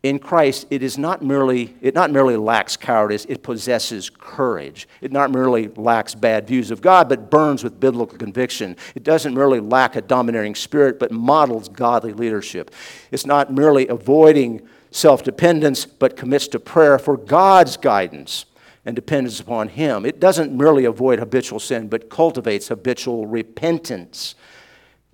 In 0.02 0.18
Christ, 0.18 0.66
it 0.68 0.82
is 0.82 0.98
not 0.98 1.22
merely, 1.22 1.74
it 1.80 1.94
not 1.94 2.10
merely 2.10 2.36
lacks 2.36 2.76
cowardice, 2.76 3.24
it 3.26 3.42
possesses 3.42 4.10
courage. 4.10 4.86
It 5.00 5.12
not 5.12 5.30
merely 5.30 5.68
lacks 5.68 6.14
bad 6.14 6.46
views 6.46 6.70
of 6.70 6.82
God, 6.82 7.08
but 7.08 7.30
burns 7.30 7.64
with 7.64 7.80
biblical 7.80 8.18
conviction. 8.18 8.76
It 8.94 9.02
doesn't 9.02 9.32
merely 9.32 9.60
lack 9.60 9.96
a 9.96 10.02
domineering 10.02 10.56
spirit, 10.56 10.98
but 10.98 11.10
models 11.10 11.70
godly 11.70 12.12
leadership. 12.12 12.70
It's 13.10 13.24
not 13.24 13.50
merely 13.50 13.88
avoiding 13.88 14.68
self 14.90 15.22
dependence, 15.22 15.86
but 15.86 16.18
commits 16.18 16.48
to 16.48 16.60
prayer 16.60 16.98
for 16.98 17.16
God's 17.16 17.78
guidance 17.78 18.44
and 18.84 18.94
dependence 18.94 19.40
upon 19.40 19.68
Him. 19.68 20.04
It 20.04 20.20
doesn't 20.20 20.52
merely 20.52 20.84
avoid 20.84 21.18
habitual 21.18 21.60
sin, 21.60 21.88
but 21.88 22.10
cultivates 22.10 22.68
habitual 22.68 23.26
repentance. 23.26 24.34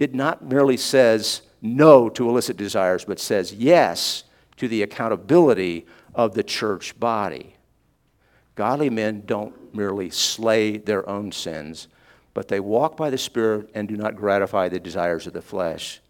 It 0.00 0.16
not 0.16 0.44
merely 0.44 0.76
says, 0.76 1.42
no 1.62 2.08
to 2.10 2.28
illicit 2.28 2.56
desires, 2.56 3.04
but 3.04 3.18
says 3.18 3.52
yes 3.52 4.24
to 4.56 4.68
the 4.68 4.82
accountability 4.82 5.86
of 6.14 6.34
the 6.34 6.42
church 6.42 6.98
body. 6.98 7.54
Godly 8.54 8.90
men 8.90 9.22
don't 9.24 9.74
merely 9.74 10.10
slay 10.10 10.76
their 10.76 11.08
own 11.08 11.32
sins, 11.32 11.88
but 12.34 12.48
they 12.48 12.60
walk 12.60 12.96
by 12.96 13.10
the 13.10 13.18
Spirit 13.18 13.70
and 13.74 13.88
do 13.88 13.96
not 13.96 14.16
gratify 14.16 14.68
the 14.68 14.80
desires 14.80 15.26
of 15.26 15.32
the 15.32 15.42
flesh. 15.42 16.00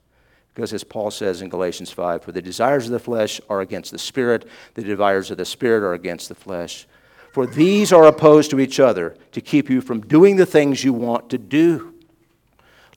Because 0.54 0.72
as 0.72 0.84
Paul 0.84 1.10
says 1.10 1.42
in 1.42 1.48
Galatians 1.48 1.90
5, 1.90 2.22
for 2.22 2.32
the 2.32 2.42
desires 2.42 2.86
of 2.86 2.92
the 2.92 2.98
flesh 2.98 3.40
are 3.48 3.60
against 3.60 3.92
the 3.92 3.98
Spirit, 3.98 4.48
the 4.74 4.82
desires 4.82 5.30
of 5.30 5.38
the 5.38 5.44
Spirit 5.44 5.84
are 5.84 5.94
against 5.94 6.28
the 6.28 6.34
flesh. 6.34 6.86
For 7.32 7.46
these 7.46 7.92
are 7.92 8.06
opposed 8.06 8.50
to 8.50 8.60
each 8.60 8.80
other 8.80 9.16
to 9.32 9.40
keep 9.40 9.70
you 9.70 9.80
from 9.80 10.00
doing 10.00 10.36
the 10.36 10.46
things 10.46 10.82
you 10.82 10.92
want 10.92 11.30
to 11.30 11.38
do. 11.38 11.89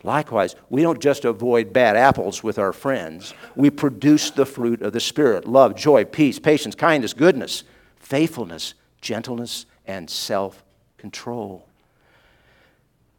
Likewise, 0.04 0.56
we 0.70 0.82
don't 0.82 1.02
just 1.02 1.24
avoid 1.24 1.72
bad 1.72 1.96
apples 1.96 2.44
with 2.44 2.60
our 2.60 2.74
friends. 2.74 3.34
We 3.56 3.70
produce 3.70 4.32
the 4.32 4.46
fruit 4.46 4.82
of 4.82 4.92
the 4.92 5.00
Spirit 5.00 5.48
love, 5.48 5.76
joy, 5.76 6.04
peace, 6.04 6.40
patience, 6.40 6.76
kindness, 6.76 7.14
goodness, 7.14 7.64
faithfulness, 8.00 8.74
gentleness, 9.00 9.66
and 9.86 10.10
self 10.10 10.64
control. 10.98 11.66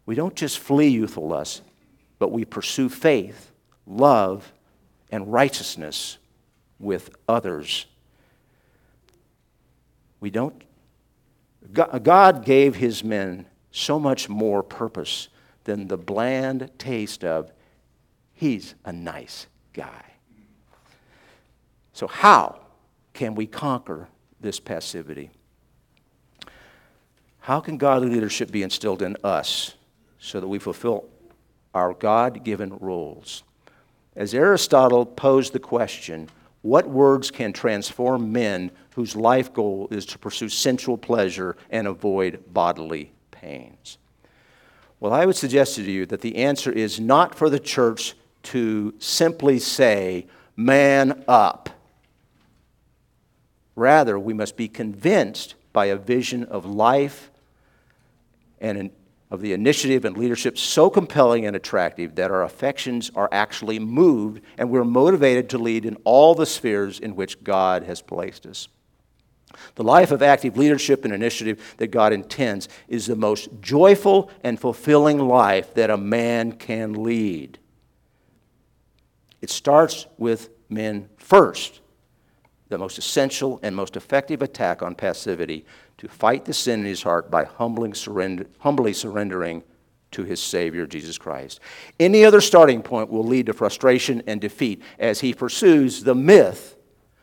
We 0.05 0.15
don't 0.15 0.35
just 0.35 0.59
flee 0.59 0.89
youthful 0.89 1.27
lust, 1.27 1.63
but 2.19 2.31
we 2.31 2.45
pursue 2.45 2.91
faith, 2.91 3.51
love, 3.87 4.53
and 5.11 5.33
righteousness 5.33 6.19
with 6.79 7.09
others. 7.27 7.87
We 10.21 10.29
don't. 10.29 10.63
God 11.73 12.45
gave 12.45 12.77
his 12.77 13.03
men 13.03 13.47
so 13.71 13.99
much 13.99 14.29
more 14.29 14.63
purpose 14.63 15.29
than 15.65 15.89
the 15.89 15.97
bland 15.97 16.71
taste 16.79 17.25
of, 17.25 17.53
he's 18.33 18.75
a 18.85 18.93
nice 18.93 19.47
guy. 19.73 20.05
So, 21.93 22.07
how 22.07 22.61
can 23.13 23.35
we 23.35 23.47
conquer 23.47 24.09
this 24.41 24.61
passivity? 24.61 25.31
How 27.41 27.61
can 27.61 27.77
godly 27.77 28.09
leadership 28.09 28.51
be 28.51 28.63
instilled 28.63 29.03
in 29.03 29.17
us 29.23 29.75
so 30.19 30.41
that 30.41 30.49
we 30.49 30.59
fulfill 30.59 31.05
our 31.75 31.93
God 31.93 32.43
given 32.43 32.77
roles? 32.79 33.45
As 34.17 34.35
Aristotle 34.35 35.05
posed 35.05 35.53
the 35.53 35.59
question, 35.59 36.29
what 36.63 36.89
words 36.89 37.31
can 37.31 37.53
transform 37.53 38.33
men 38.33 38.71
whose 38.95 39.15
life 39.15 39.53
goal 39.53 39.89
is 39.91 40.07
to 40.07 40.19
pursue 40.19 40.49
sensual 40.49 40.97
pleasure 40.97 41.57
and 41.69 41.87
avoid 41.87 42.43
bodily 42.53 43.13
pains? 43.31 43.99
Well, 45.01 45.13
I 45.13 45.27
would 45.27 45.37
suggest 45.37 45.77
to 45.77 45.83
you 45.83 46.07
that 46.07 46.21
the 46.21 46.37
answer 46.37 46.73
is 46.73 46.99
not 46.99 47.35
for 47.35 47.51
the 47.51 47.59
church 47.59 48.15
to 48.45 48.95
simply 48.99 49.59
say, 49.59 50.27
man 50.57 51.25
up. 51.27 51.71
Rather, 53.77 54.19
we 54.19 54.35
must 54.35 54.57
be 54.57 54.69
convinced 54.69 55.55
by 55.73 55.87
a 55.87 55.97
vision 55.97 56.45
of 56.45 56.65
life 56.65 57.31
and 58.61 58.91
of 59.31 59.41
the 59.41 59.53
initiative 59.53 60.05
and 60.05 60.17
leadership 60.17 60.57
so 60.57 60.89
compelling 60.89 61.45
and 61.45 61.57
attractive 61.57 62.15
that 62.15 62.31
our 62.31 62.45
affections 62.45 63.11
are 63.17 63.29
actually 63.33 63.81
moved 63.81 64.41
and 64.57 64.71
we're 64.71 64.85
motivated 64.85 65.51
to 65.51 65.59
lead 65.59 65.85
in 65.85 65.97
all 66.05 66.35
the 66.35 66.47
spheres 66.47 67.01
in 67.01 67.17
which 67.17 67.43
God 67.43 67.83
has 67.83 68.01
placed 68.01 68.47
us. 68.47 68.69
The 69.75 69.85
life 69.85 70.11
of 70.11 70.23
active 70.23 70.57
leadership 70.57 71.05
and 71.05 71.15
initiative 71.15 71.75
that 71.79 71.89
God 71.89 72.13
intends 72.13 72.69
is 72.89 73.07
the 73.07 73.17
most 73.17 73.49
joyful 73.61 74.31
and 74.43 74.59
fulfilling 74.59 75.19
life 75.19 75.75
that 75.75 75.91
a 75.91 75.97
man 75.97 76.53
can 76.53 77.03
lead. 77.03 77.59
It 79.41 79.51
starts 79.51 80.07
with 80.17 80.51
men 80.69 81.09
first, 81.17 81.81
the 82.69 82.79
most 82.79 82.99
essential 82.99 83.61
and 83.63 83.77
most 83.77 83.97
effective 83.97 84.43
attack 84.43 84.83
on 84.83 84.95
passivity 84.95 85.65
to 85.99 86.09
fight 86.09 86.45
the 86.45 86.55
sin 86.55 86.81
in 86.81 86.87
his 86.87 87.03
heart 87.03 87.31
by 87.31 87.47
surrender, 87.93 88.47
humbly 88.59 88.93
surrendering 88.93 89.63
to 90.15 90.25
his 90.25 90.41
Savior, 90.41 90.87
Jesus 90.87 91.19
Christ. 91.19 91.61
Any 92.01 92.25
other 92.25 92.41
starting 92.41 92.83
point 92.83 93.11
will 93.11 93.25
lead 93.25 93.47
to 93.47 93.53
frustration 93.53 94.23
and 94.27 94.41
defeat 94.41 94.83
as 94.99 95.21
he 95.21 95.35
pursues 95.35 96.05
the 96.05 96.15
myth 96.15 96.77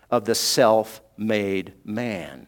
of 0.10 0.26
the 0.26 0.36
self 0.36 1.02
made 1.22 1.74
man. 1.86 2.48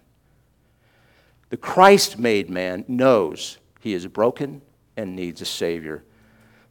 The 1.49 1.57
Christ 1.57 2.17
made 2.17 2.49
man 2.49 2.83
knows 2.87 3.59
he 3.79 3.93
is 3.93 4.07
broken 4.07 4.61
and 4.97 5.15
needs 5.15 5.41
a 5.41 5.45
Savior. 5.45 6.03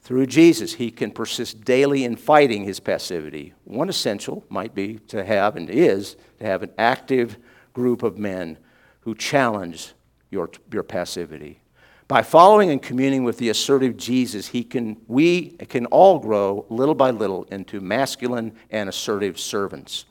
Through 0.01 0.27
Jesus, 0.27 0.75
he 0.75 0.91
can 0.91 1.13
persist 1.13 1.65
daily 1.65 2.05
in 2.05 2.17
fighting 2.17 2.65
his 2.65 2.81
passivity. 2.81 3.55
One 3.65 3.89
essential 3.89 4.45
might 4.49 4.75
be 4.75 4.99
to 5.09 5.25
have, 5.25 5.57
and 5.57 5.71
is, 5.71 6.17
to 6.41 6.45
have 6.45 6.65
an 6.65 6.73
active 6.77 7.37
group 7.73 8.03
of 8.03 8.19
men 8.19 8.59
who 9.01 9.15
challenge 9.15 9.93
your, 10.31 10.51
your 10.73 10.83
passivity. 10.83 11.61
By 12.09 12.23
following 12.23 12.71
and 12.71 12.83
communing 12.83 13.23
with 13.23 13.39
the 13.39 13.49
assertive 13.49 13.97
Jesus, 13.97 14.49
he 14.49 14.65
can, 14.65 14.97
we 15.07 15.51
can 15.51 15.87
all 15.87 16.19
grow 16.19 16.67
little 16.69 16.97
by 16.97 17.11
little 17.11 17.45
into 17.45 17.81
masculine 17.81 18.53
and 18.71 18.89
assertive 18.89 19.39
servants. 19.39 20.05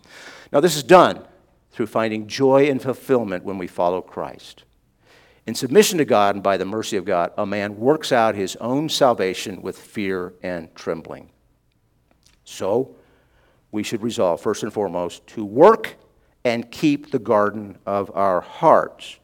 Now, 0.53 0.61
this 0.61 0.77
is 0.77 0.83
done 0.83 1.25
through 1.71 1.87
finding 1.87 2.27
joy 2.27 2.69
and 2.69 2.81
fulfillment 2.81 3.43
when 3.43 3.57
we 3.57 3.67
follow 3.67 4.01
Christ. 4.01 4.63
In 5.47 5.55
submission 5.55 5.97
to 5.97 6.05
God 6.05 6.35
and 6.35 6.43
by 6.43 6.57
the 6.57 6.65
mercy 6.65 6.97
of 6.97 7.05
God, 7.05 7.31
a 7.37 7.45
man 7.45 7.77
works 7.77 8.11
out 8.11 8.35
his 8.35 8.55
own 8.57 8.89
salvation 8.89 9.61
with 9.61 9.77
fear 9.77 10.33
and 10.43 10.73
trembling. 10.75 11.29
So, 12.43 12.95
we 13.71 13.83
should 13.83 14.03
resolve, 14.03 14.41
first 14.41 14.63
and 14.63 14.73
foremost, 14.73 15.25
to 15.27 15.45
work 15.45 15.95
and 16.43 16.69
keep 16.69 17.11
the 17.11 17.19
garden 17.19 17.77
of 17.85 18.11
our 18.13 18.41
hearts. 18.41 19.17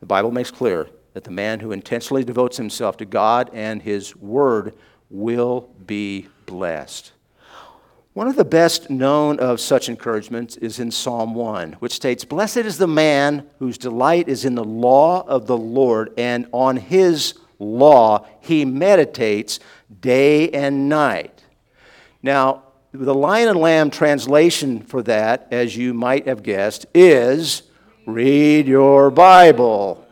The 0.00 0.06
Bible 0.06 0.30
makes 0.30 0.50
clear 0.50 0.88
that 1.12 1.24
the 1.24 1.30
man 1.30 1.60
who 1.60 1.72
intensely 1.72 2.24
devotes 2.24 2.56
himself 2.56 2.96
to 2.96 3.04
God 3.04 3.50
and 3.52 3.82
his 3.82 4.16
word 4.16 4.74
will 5.10 5.68
be 5.86 6.28
blessed. 6.46 7.12
One 8.14 8.28
of 8.28 8.36
the 8.36 8.44
best 8.44 8.90
known 8.90 9.38
of 9.40 9.58
such 9.58 9.88
encouragements 9.88 10.58
is 10.58 10.78
in 10.78 10.90
Psalm 10.90 11.34
1, 11.34 11.72
which 11.78 11.94
states, 11.94 12.26
Blessed 12.26 12.58
is 12.58 12.76
the 12.76 12.86
man 12.86 13.46
whose 13.58 13.78
delight 13.78 14.28
is 14.28 14.44
in 14.44 14.54
the 14.54 14.62
law 14.62 15.26
of 15.26 15.46
the 15.46 15.56
Lord, 15.56 16.12
and 16.18 16.46
on 16.52 16.76
his 16.76 17.32
law 17.58 18.26
he 18.40 18.66
meditates 18.66 19.60
day 20.02 20.50
and 20.50 20.90
night. 20.90 21.42
Now, 22.22 22.64
the 22.92 23.14
Lion 23.14 23.48
and 23.48 23.58
Lamb 23.58 23.88
translation 23.88 24.82
for 24.82 25.02
that, 25.04 25.48
as 25.50 25.74
you 25.74 25.94
might 25.94 26.26
have 26.26 26.42
guessed, 26.42 26.84
is 26.92 27.62
read 28.04 28.66
your 28.66 29.10
Bible. 29.10 30.06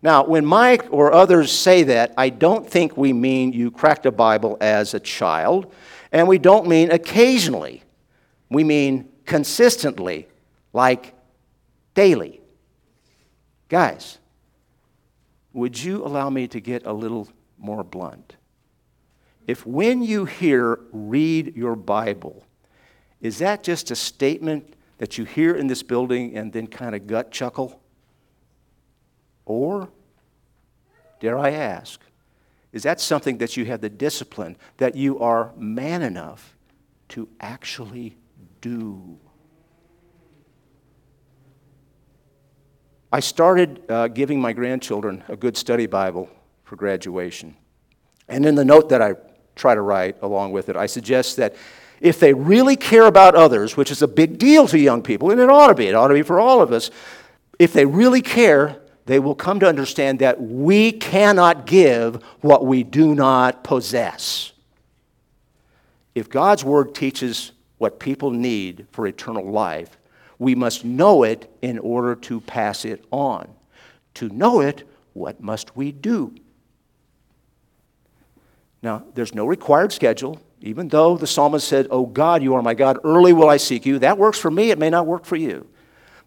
Now, 0.00 0.24
when 0.24 0.46
Mike 0.46 0.86
or 0.92 1.12
others 1.12 1.50
say 1.50 1.82
that, 1.82 2.14
I 2.16 2.28
don't 2.28 2.70
think 2.70 2.96
we 2.96 3.12
mean 3.12 3.52
you 3.52 3.72
cracked 3.72 4.06
a 4.06 4.12
Bible 4.12 4.58
as 4.60 4.94
a 4.94 5.00
child, 5.00 5.72
and 6.12 6.28
we 6.28 6.38
don't 6.38 6.68
mean 6.68 6.90
occasionally. 6.90 7.82
We 8.50 8.62
mean 8.62 9.08
consistently, 9.24 10.28
like 10.72 11.14
daily. 11.94 12.42
Guys, 13.68 14.18
would 15.54 15.82
you 15.82 16.04
allow 16.04 16.28
me 16.28 16.46
to 16.48 16.60
get 16.60 16.86
a 16.86 16.92
little 16.92 17.28
more 17.58 17.82
blunt? 17.82 18.36
If 19.46 19.66
when 19.66 20.02
you 20.02 20.26
hear 20.26 20.78
read 20.92 21.56
your 21.56 21.74
Bible, 21.74 22.44
is 23.20 23.38
that 23.38 23.62
just 23.62 23.90
a 23.90 23.96
statement 23.96 24.74
that 24.98 25.16
you 25.16 25.24
hear 25.24 25.54
in 25.54 25.66
this 25.66 25.82
building 25.82 26.36
and 26.36 26.52
then 26.52 26.66
kind 26.66 26.94
of 26.94 27.06
gut 27.06 27.30
chuckle? 27.30 27.80
Or, 29.44 29.88
dare 31.20 31.38
I 31.38 31.50
ask, 31.50 32.00
is 32.72 32.82
that 32.84 33.00
something 33.00 33.38
that 33.38 33.56
you 33.56 33.64
have 33.66 33.80
the 33.80 33.90
discipline, 33.90 34.56
that 34.78 34.96
you 34.96 35.18
are 35.18 35.52
man 35.56 36.02
enough 36.02 36.56
to 37.10 37.28
actually 37.40 38.16
do? 38.60 39.18
I 43.12 43.20
started 43.20 43.82
uh, 43.90 44.08
giving 44.08 44.40
my 44.40 44.54
grandchildren 44.54 45.22
a 45.28 45.36
good 45.36 45.56
study 45.56 45.86
Bible 45.86 46.30
for 46.64 46.76
graduation. 46.76 47.56
And 48.26 48.46
in 48.46 48.54
the 48.54 48.64
note 48.64 48.88
that 48.88 49.02
I 49.02 49.16
try 49.54 49.74
to 49.74 49.80
write 49.80 50.16
along 50.22 50.52
with 50.52 50.68
it. 50.68 50.76
I 50.76 50.86
suggest 50.86 51.36
that 51.36 51.54
if 52.00 52.18
they 52.18 52.34
really 52.34 52.76
care 52.76 53.06
about 53.06 53.34
others, 53.34 53.76
which 53.76 53.90
is 53.90 54.02
a 54.02 54.08
big 54.08 54.38
deal 54.38 54.66
to 54.68 54.78
young 54.78 55.02
people, 55.02 55.30
and 55.30 55.40
it 55.40 55.48
ought 55.48 55.68
to 55.68 55.74
be, 55.74 55.86
it 55.86 55.94
ought 55.94 56.08
to 56.08 56.14
be 56.14 56.22
for 56.22 56.40
all 56.40 56.60
of 56.60 56.72
us, 56.72 56.90
if 57.58 57.72
they 57.72 57.86
really 57.86 58.22
care, 58.22 58.80
they 59.06 59.18
will 59.18 59.34
come 59.34 59.60
to 59.60 59.68
understand 59.68 60.20
that 60.20 60.40
we 60.40 60.92
cannot 60.92 61.66
give 61.66 62.22
what 62.40 62.64
we 62.64 62.84
do 62.84 63.14
not 63.14 63.64
possess. 63.64 64.52
If 66.14 66.28
God's 66.28 66.64
Word 66.64 66.94
teaches 66.94 67.52
what 67.78 67.98
people 67.98 68.30
need 68.30 68.86
for 68.92 69.06
eternal 69.06 69.50
life, 69.50 69.98
we 70.38 70.54
must 70.54 70.84
know 70.84 71.22
it 71.22 71.50
in 71.62 71.78
order 71.78 72.14
to 72.16 72.40
pass 72.40 72.84
it 72.84 73.04
on. 73.10 73.48
To 74.14 74.28
know 74.28 74.60
it, 74.60 74.88
what 75.14 75.40
must 75.40 75.76
we 75.76 75.92
do? 75.92 76.34
Now, 78.82 79.04
there's 79.14 79.34
no 79.34 79.46
required 79.46 79.92
schedule, 79.92 80.40
even 80.60 80.88
though 80.88 81.16
the 81.16 81.26
psalmist 81.26 81.66
said, 81.66 81.86
Oh 81.90 82.06
God, 82.06 82.42
you 82.42 82.54
are 82.54 82.62
my 82.62 82.74
God, 82.74 82.98
early 83.04 83.32
will 83.32 83.48
I 83.48 83.56
seek 83.56 83.86
you. 83.86 84.00
That 84.00 84.18
works 84.18 84.38
for 84.38 84.50
me, 84.50 84.70
it 84.70 84.78
may 84.78 84.90
not 84.90 85.06
work 85.06 85.24
for 85.24 85.36
you. 85.36 85.66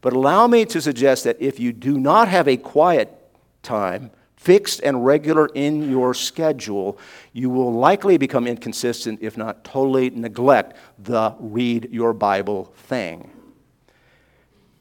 But 0.05 0.13
allow 0.13 0.45
me 0.45 0.65
to 0.65 0.79
suggest 0.79 1.23
that 1.23 1.41
if 1.41 1.59
you 1.59 1.73
do 1.73 1.97
not 1.97 2.27
have 2.27 2.47
a 2.47 2.57
quiet 2.57 3.11
time, 3.63 4.11
fixed 4.35 4.81
and 4.83 5.03
regular 5.03 5.47
in 5.47 5.89
your 5.89 6.13
schedule, 6.13 6.99
you 7.33 7.49
will 7.49 7.73
likely 7.73 8.19
become 8.19 8.45
inconsistent, 8.45 9.17
if 9.23 9.35
not 9.35 9.63
totally 9.63 10.11
neglect 10.11 10.77
the 10.99 11.33
read 11.39 11.89
your 11.91 12.13
Bible 12.13 12.65
thing. 12.75 13.31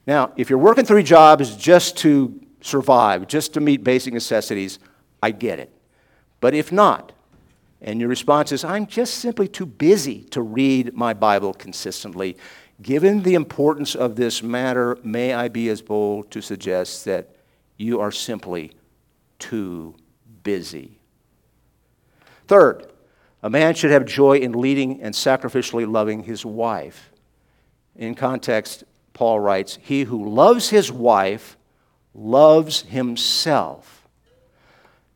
Now, 0.07 0.31
if 0.37 0.51
you're 0.51 0.59
working 0.59 0.85
three 0.85 1.03
jobs 1.03 1.57
just 1.57 1.97
to 2.01 2.39
survive, 2.61 3.27
just 3.27 3.55
to 3.55 3.63
meet 3.63 3.83
basic 3.83 4.13
necessities, 4.13 4.79
I 5.23 5.31
get 5.31 5.59
it. 5.59 5.73
But 6.43 6.53
if 6.53 6.71
not, 6.71 7.13
and 7.81 7.99
your 7.99 8.11
response 8.11 8.53
is, 8.53 8.63
I'm 8.63 8.87
just 8.87 9.15
simply 9.15 9.49
too 9.49 9.67
busy 9.67 10.25
to 10.33 10.43
read 10.43 10.95
my 10.95 11.15
Bible 11.15 11.55
consistently. 11.55 12.37
Given 12.83 13.23
the 13.23 13.35
importance 13.35 13.95
of 13.95 14.17
this 14.17 14.43
matter, 14.43 14.99
may 15.05 15.33
I 15.33 15.49
be 15.49 15.69
as 15.69 15.81
bold 15.81 16.31
to 16.33 16.41
suggest 16.41 17.05
that 17.05 17.37
you 17.77 18.01
are 18.01 18.11
simply 18.11 18.73
too 19.39 19.95
busy. 20.43 20.99
Third, 22.47 22.91
a 23.43 23.51
man 23.51 23.75
should 23.75 23.91
have 23.91 24.05
joy 24.07 24.39
in 24.39 24.53
leading 24.53 25.03
and 25.03 25.15
sacrificially 25.15 25.91
loving 25.91 26.25
his 26.25 26.45
wife. 26.45 27.11
In 27.95 28.15
context, 28.15 28.85
Paul 29.13 29.39
writes, 29.39 29.79
He 29.81 30.05
who 30.05 30.29
loves 30.29 30.71
his 30.71 30.91
wife 30.91 31.57
loves 32.15 32.83
himself. 32.83 34.09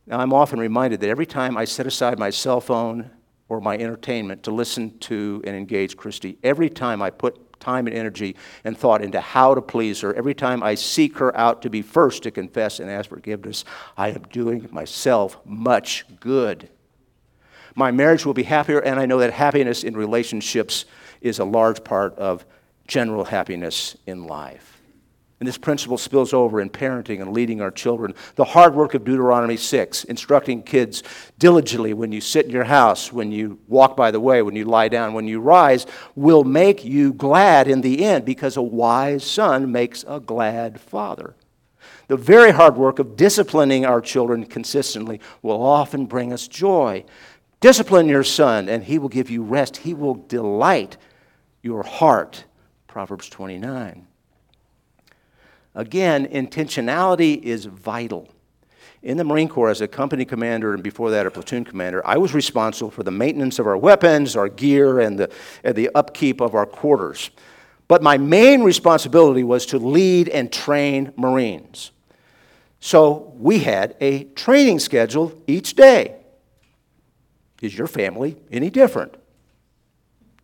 Now, 0.07 0.19
I'm 0.19 0.33
often 0.33 0.59
reminded 0.59 1.01
that 1.01 1.09
every 1.09 1.25
time 1.25 1.57
I 1.57 1.65
set 1.65 1.85
aside 1.85 2.17
my 2.17 2.29
cell 2.29 2.61
phone 2.61 3.11
or 3.47 3.61
my 3.61 3.75
entertainment 3.77 4.43
to 4.43 4.51
listen 4.51 4.97
to 4.99 5.41
and 5.45 5.55
engage 5.55 5.97
Christy, 5.97 6.37
every 6.41 6.69
time 6.69 7.01
I 7.01 7.09
put 7.09 7.48
time 7.59 7.87
and 7.87 7.95
energy 7.95 8.35
and 8.63 8.77
thought 8.77 9.01
into 9.01 9.19
how 9.19 9.55
to 9.55 9.61
please 9.61 10.01
her, 10.01 10.13
every 10.13 10.33
time 10.33 10.61
I 10.61 10.75
seek 10.75 11.17
her 11.17 11.35
out 11.35 11.61
to 11.63 11.69
be 11.69 11.81
first 11.81 12.23
to 12.23 12.31
confess 12.31 12.79
and 12.79 12.89
ask 12.89 13.09
forgiveness, 13.09 13.65
I 13.97 14.09
am 14.09 14.23
doing 14.31 14.67
myself 14.71 15.37
much 15.45 16.05
good. 16.19 16.69
My 17.75 17.91
marriage 17.91 18.25
will 18.25 18.33
be 18.33 18.43
happier, 18.43 18.79
and 18.79 18.99
I 18.99 19.05
know 19.05 19.19
that 19.19 19.31
happiness 19.31 19.83
in 19.83 19.95
relationships 19.95 20.85
is 21.21 21.39
a 21.39 21.45
large 21.45 21.83
part 21.83 22.15
of 22.17 22.45
general 22.87 23.23
happiness 23.23 23.95
in 24.05 24.25
life. 24.25 24.68
And 25.39 25.47
this 25.47 25.57
principle 25.57 25.97
spills 25.97 26.33
over 26.33 26.59
in 26.59 26.69
parenting 26.69 27.21
and 27.21 27.31
leading 27.31 27.61
our 27.61 27.71
children. 27.71 28.13
The 28.35 28.43
hard 28.43 28.75
work 28.75 28.93
of 28.93 29.05
Deuteronomy 29.05 29.55
6, 29.55 30.03
instructing 30.05 30.63
kids 30.63 31.01
diligently 31.37 31.93
when 31.93 32.11
you 32.11 32.19
sit 32.19 32.45
in 32.45 32.51
your 32.51 32.65
house, 32.65 33.13
when 33.13 33.31
you 33.31 33.57
walk 33.69 33.95
by 33.95 34.11
the 34.11 34.19
way, 34.19 34.41
when 34.41 34.57
you 34.57 34.65
lie 34.65 34.89
down, 34.89 35.13
when 35.13 35.27
you 35.27 35.39
rise, 35.39 35.85
will 36.13 36.43
make 36.43 36.83
you 36.83 37.13
glad 37.13 37.69
in 37.69 37.79
the 37.79 38.03
end 38.03 38.25
because 38.25 38.57
a 38.57 38.61
wise 38.61 39.23
son 39.23 39.71
makes 39.71 40.03
a 40.09 40.19
glad 40.19 40.81
father. 40.81 41.35
The 42.09 42.17
very 42.17 42.51
hard 42.51 42.75
work 42.75 42.99
of 42.99 43.15
disciplining 43.15 43.85
our 43.85 44.01
children 44.01 44.45
consistently 44.45 45.21
will 45.41 45.63
often 45.63 46.05
bring 46.05 46.33
us 46.33 46.49
joy. 46.49 47.05
Discipline 47.61 48.09
your 48.09 48.23
son, 48.23 48.67
and 48.67 48.83
he 48.83 48.99
will 48.99 49.09
give 49.09 49.29
you 49.29 49.43
rest. 49.43 49.77
He 49.77 49.93
will 49.93 50.15
delight 50.15 50.97
your 51.61 51.83
heart. 51.83 52.43
Proverbs 52.87 53.29
29. 53.29 54.08
Again, 55.79 56.27
intentionality 56.27 57.41
is 57.41 57.63
vital. 57.63 58.27
In 59.01 59.15
the 59.15 59.23
Marine 59.23 59.47
Corps, 59.47 59.69
as 59.69 59.79
a 59.79 59.87
company 59.87 60.25
commander 60.25 60.73
and 60.73 60.83
before 60.83 61.09
that 61.11 61.25
a 61.25 61.31
platoon 61.31 61.63
commander, 61.63 62.05
I 62.05 62.17
was 62.17 62.33
responsible 62.33 62.91
for 62.91 63.03
the 63.03 63.11
maintenance 63.11 63.59
of 63.59 63.65
our 63.65 63.77
weapons, 63.77 64.35
our 64.35 64.49
gear, 64.49 64.99
and 64.99 65.17
the, 65.17 65.31
and 65.63 65.73
the 65.75 65.89
upkeep 65.95 66.41
of 66.41 66.53
our 66.53 66.65
quarters. 66.65 67.31
But 67.87 68.03
my 68.03 68.17
main 68.17 68.61
responsibility 68.61 69.45
was 69.45 69.65
to 69.67 69.77
lead 69.77 70.27
and 70.27 70.51
train 70.51 71.13
Marines. 71.15 71.91
So 72.81 73.33
we 73.37 73.59
had 73.59 73.95
a 74.01 74.25
training 74.25 74.79
schedule 74.79 75.31
each 75.47 75.75
day. 75.75 76.17
Is 77.61 77.77
your 77.77 77.87
family 77.87 78.35
any 78.51 78.69
different? 78.69 79.15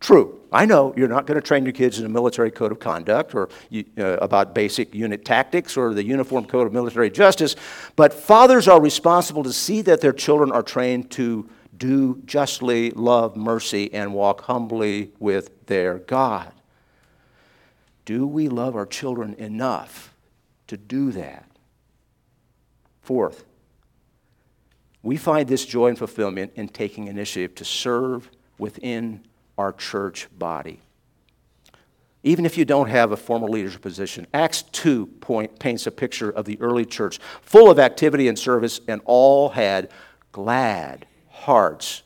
True. 0.00 0.40
I 0.52 0.66
know 0.66 0.94
you're 0.96 1.08
not 1.08 1.26
going 1.26 1.40
to 1.40 1.46
train 1.46 1.64
your 1.64 1.72
kids 1.72 1.98
in 1.98 2.06
a 2.06 2.08
military 2.08 2.50
code 2.50 2.72
of 2.72 2.78
conduct 2.78 3.34
or 3.34 3.48
uh, 3.98 4.02
about 4.18 4.54
basic 4.54 4.94
unit 4.94 5.24
tactics 5.24 5.76
or 5.76 5.92
the 5.92 6.04
Uniform 6.04 6.44
Code 6.46 6.66
of 6.66 6.72
Military 6.72 7.10
Justice, 7.10 7.56
but 7.96 8.12
fathers 8.12 8.68
are 8.68 8.80
responsible 8.80 9.42
to 9.42 9.52
see 9.52 9.82
that 9.82 10.00
their 10.00 10.12
children 10.12 10.52
are 10.52 10.62
trained 10.62 11.10
to 11.12 11.48
do 11.76 12.22
justly, 12.24 12.90
love 12.92 13.36
mercy, 13.36 13.92
and 13.92 14.14
walk 14.14 14.42
humbly 14.42 15.12
with 15.18 15.66
their 15.66 15.98
God. 15.98 16.52
Do 18.04 18.26
we 18.26 18.48
love 18.48 18.76
our 18.76 18.86
children 18.86 19.34
enough 19.34 20.14
to 20.68 20.76
do 20.76 21.10
that? 21.12 21.44
Fourth, 23.02 23.44
we 25.02 25.16
find 25.16 25.48
this 25.48 25.64
joy 25.66 25.88
and 25.88 25.98
fulfillment 25.98 26.52
in 26.56 26.68
taking 26.68 27.08
initiative 27.08 27.54
to 27.56 27.64
serve 27.64 28.30
within 28.58 29.22
our 29.58 29.72
church 29.72 30.28
body. 30.38 30.80
even 32.26 32.44
if 32.44 32.58
you 32.58 32.64
don't 32.64 32.88
have 32.88 33.12
a 33.12 33.16
formal 33.16 33.48
leadership 33.48 33.80
position. 33.80 34.26
Acts 34.34 34.62
2 34.62 35.06
point, 35.06 35.60
paints 35.60 35.86
a 35.86 35.92
picture 35.92 36.28
of 36.28 36.44
the 36.44 36.60
early 36.60 36.84
church, 36.84 37.20
full 37.40 37.70
of 37.70 37.78
activity 37.78 38.26
and 38.26 38.36
service, 38.36 38.80
and 38.88 39.00
all 39.04 39.50
had 39.50 39.90
glad 40.32 41.06
hearts. 41.30 42.02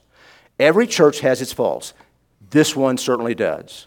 Every 0.58 0.86
church 0.86 1.20
has 1.20 1.40
its 1.40 1.54
faults. 1.54 1.94
This 2.50 2.76
one 2.76 2.98
certainly 2.98 3.34
does. 3.34 3.86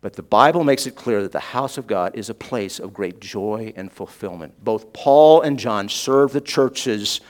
But 0.00 0.14
the 0.14 0.22
Bible 0.22 0.64
makes 0.64 0.86
it 0.86 0.96
clear 0.96 1.22
that 1.22 1.32
the 1.32 1.38
house 1.38 1.76
of 1.76 1.86
God 1.86 2.16
is 2.16 2.30
a 2.30 2.34
place 2.34 2.78
of 2.78 2.94
great 2.94 3.20
joy 3.20 3.74
and 3.76 3.92
fulfillment. 3.92 4.64
Both 4.64 4.94
Paul 4.94 5.42
and 5.42 5.58
John 5.58 5.90
served 5.90 6.32
the 6.32 6.40
churches 6.40 7.20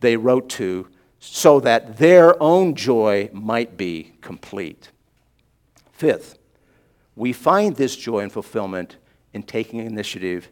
they 0.00 0.18
wrote 0.18 0.50
to 0.50 0.86
so 1.20 1.60
that 1.60 1.98
their 1.98 2.42
own 2.42 2.74
joy 2.74 3.28
might 3.32 3.76
be 3.76 4.14
complete. 4.22 4.90
Fifth, 5.92 6.38
we 7.14 7.32
find 7.32 7.76
this 7.76 7.94
joy 7.94 8.20
and 8.20 8.32
fulfillment 8.32 8.96
in 9.34 9.42
taking 9.42 9.80
initiative 9.80 10.48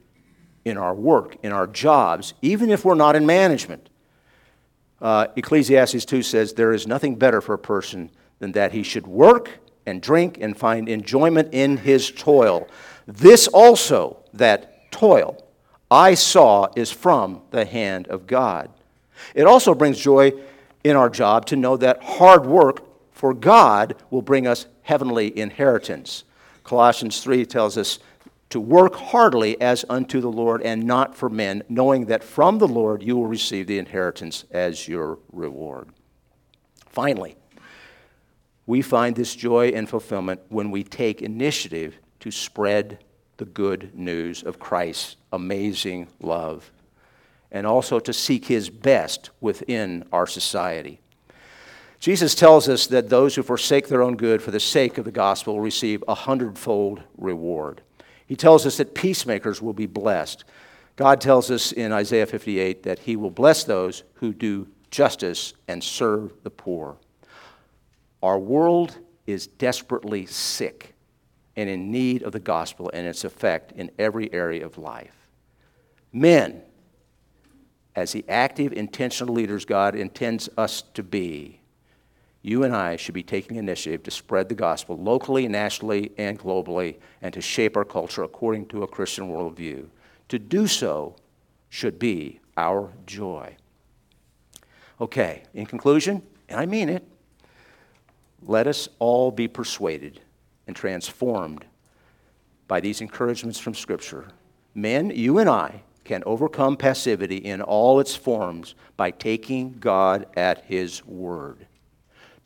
in 0.66 0.76
our 0.76 0.94
work, 0.94 1.36
in 1.42 1.52
our 1.52 1.66
jobs, 1.66 2.34
even 2.42 2.70
if 2.70 2.84
we're 2.84 2.94
not 2.94 3.16
in 3.16 3.24
management. 3.24 3.88
Uh, 5.00 5.28
Ecclesiastes 5.36 6.04
2 6.04 6.22
says, 6.22 6.52
There 6.52 6.72
is 6.72 6.86
nothing 6.86 7.16
better 7.16 7.40
for 7.40 7.54
a 7.54 7.58
person 7.58 8.10
than 8.38 8.52
that 8.52 8.72
he 8.72 8.82
should 8.82 9.06
work 9.06 9.50
and 9.86 10.02
drink 10.02 10.36
and 10.38 10.56
find 10.56 10.86
enjoyment 10.86 11.48
in 11.52 11.78
his 11.78 12.10
toil. 12.10 12.68
This 13.06 13.48
also, 13.48 14.18
that 14.34 14.92
toil, 14.92 15.42
I 15.90 16.12
saw 16.12 16.68
is 16.76 16.92
from 16.92 17.40
the 17.50 17.64
hand 17.64 18.08
of 18.08 18.26
God. 18.26 18.70
It 19.34 19.46
also 19.46 19.74
brings 19.74 19.98
joy 19.98 20.32
in 20.88 20.96
our 20.96 21.10
job 21.10 21.46
to 21.46 21.56
know 21.56 21.76
that 21.76 22.02
hard 22.02 22.46
work 22.46 22.84
for 23.12 23.34
God 23.34 23.96
will 24.10 24.22
bring 24.22 24.46
us 24.46 24.66
heavenly 24.82 25.36
inheritance. 25.38 26.24
Colossians 26.64 27.20
3 27.20 27.44
tells 27.46 27.76
us 27.76 27.98
to 28.50 28.60
work 28.60 28.94
heartily 28.94 29.60
as 29.60 29.84
unto 29.90 30.20
the 30.20 30.30
Lord 30.30 30.62
and 30.62 30.84
not 30.84 31.14
for 31.14 31.28
men, 31.28 31.62
knowing 31.68 32.06
that 32.06 32.24
from 32.24 32.58
the 32.58 32.68
Lord 32.68 33.02
you 33.02 33.16
will 33.16 33.26
receive 33.26 33.66
the 33.66 33.78
inheritance 33.78 34.44
as 34.50 34.88
your 34.88 35.18
reward. 35.32 35.88
Finally, 36.86 37.36
we 38.66 38.80
find 38.82 39.16
this 39.16 39.34
joy 39.34 39.68
and 39.68 39.88
fulfillment 39.88 40.40
when 40.48 40.70
we 40.70 40.82
take 40.82 41.20
initiative 41.22 41.98
to 42.20 42.30
spread 42.30 43.04
the 43.36 43.44
good 43.44 43.94
news 43.94 44.42
of 44.42 44.58
Christ's 44.58 45.16
amazing 45.32 46.08
love 46.20 46.70
and 47.50 47.66
also 47.66 47.98
to 47.98 48.12
seek 48.12 48.46
his 48.46 48.70
best 48.70 49.30
within 49.40 50.04
our 50.12 50.26
society. 50.26 51.00
Jesus 52.00 52.34
tells 52.34 52.68
us 52.68 52.86
that 52.88 53.08
those 53.08 53.34
who 53.34 53.42
forsake 53.42 53.88
their 53.88 54.02
own 54.02 54.16
good 54.16 54.40
for 54.40 54.50
the 54.50 54.60
sake 54.60 54.98
of 54.98 55.04
the 55.04 55.10
gospel 55.10 55.54
will 55.54 55.60
receive 55.60 56.04
a 56.06 56.14
hundredfold 56.14 57.02
reward. 57.16 57.82
He 58.26 58.36
tells 58.36 58.66
us 58.66 58.76
that 58.76 58.94
peacemakers 58.94 59.60
will 59.60 59.72
be 59.72 59.86
blessed. 59.86 60.44
God 60.96 61.20
tells 61.20 61.50
us 61.50 61.72
in 61.72 61.92
Isaiah 61.92 62.26
58 62.26 62.82
that 62.84 63.00
he 63.00 63.16
will 63.16 63.30
bless 63.30 63.64
those 63.64 64.04
who 64.14 64.32
do 64.32 64.68
justice 64.90 65.54
and 65.66 65.82
serve 65.82 66.32
the 66.42 66.50
poor. 66.50 66.96
Our 68.22 68.38
world 68.38 68.98
is 69.26 69.46
desperately 69.46 70.26
sick 70.26 70.94
and 71.56 71.68
in 71.68 71.90
need 71.90 72.22
of 72.22 72.32
the 72.32 72.40
gospel 72.40 72.90
and 72.94 73.06
its 73.06 73.24
effect 73.24 73.72
in 73.72 73.90
every 73.98 74.32
area 74.32 74.64
of 74.64 74.78
life. 74.78 75.28
Men, 76.12 76.62
as 77.98 78.12
the 78.12 78.24
active, 78.28 78.72
intentional 78.72 79.34
leaders 79.34 79.64
God 79.64 79.96
intends 79.96 80.48
us 80.56 80.82
to 80.94 81.02
be, 81.02 81.60
you 82.42 82.62
and 82.62 82.74
I 82.74 82.94
should 82.94 83.14
be 83.14 83.24
taking 83.24 83.56
initiative 83.56 84.04
to 84.04 84.12
spread 84.12 84.48
the 84.48 84.54
gospel 84.54 84.96
locally, 84.96 85.48
nationally, 85.48 86.12
and 86.16 86.38
globally, 86.38 86.98
and 87.20 87.34
to 87.34 87.40
shape 87.40 87.76
our 87.76 87.84
culture 87.84 88.22
according 88.22 88.66
to 88.66 88.84
a 88.84 88.86
Christian 88.86 89.28
worldview. 89.28 89.88
To 90.28 90.38
do 90.38 90.68
so 90.68 91.16
should 91.68 91.98
be 91.98 92.38
our 92.56 92.92
joy. 93.04 93.56
Okay, 95.00 95.42
in 95.52 95.66
conclusion, 95.66 96.22
and 96.48 96.60
I 96.60 96.66
mean 96.66 96.88
it, 96.88 97.04
let 98.42 98.68
us 98.68 98.88
all 99.00 99.32
be 99.32 99.48
persuaded 99.48 100.20
and 100.68 100.76
transformed 100.76 101.64
by 102.68 102.78
these 102.78 103.00
encouragements 103.00 103.58
from 103.58 103.74
Scripture. 103.74 104.28
Men, 104.74 105.10
you 105.10 105.38
and 105.38 105.50
I, 105.50 105.82
can 106.08 106.24
overcome 106.26 106.76
passivity 106.76 107.36
in 107.36 107.60
all 107.60 108.00
its 108.00 108.16
forms 108.16 108.74
by 108.96 109.10
taking 109.10 109.74
God 109.78 110.26
at 110.36 110.64
His 110.64 111.04
word. 111.06 111.66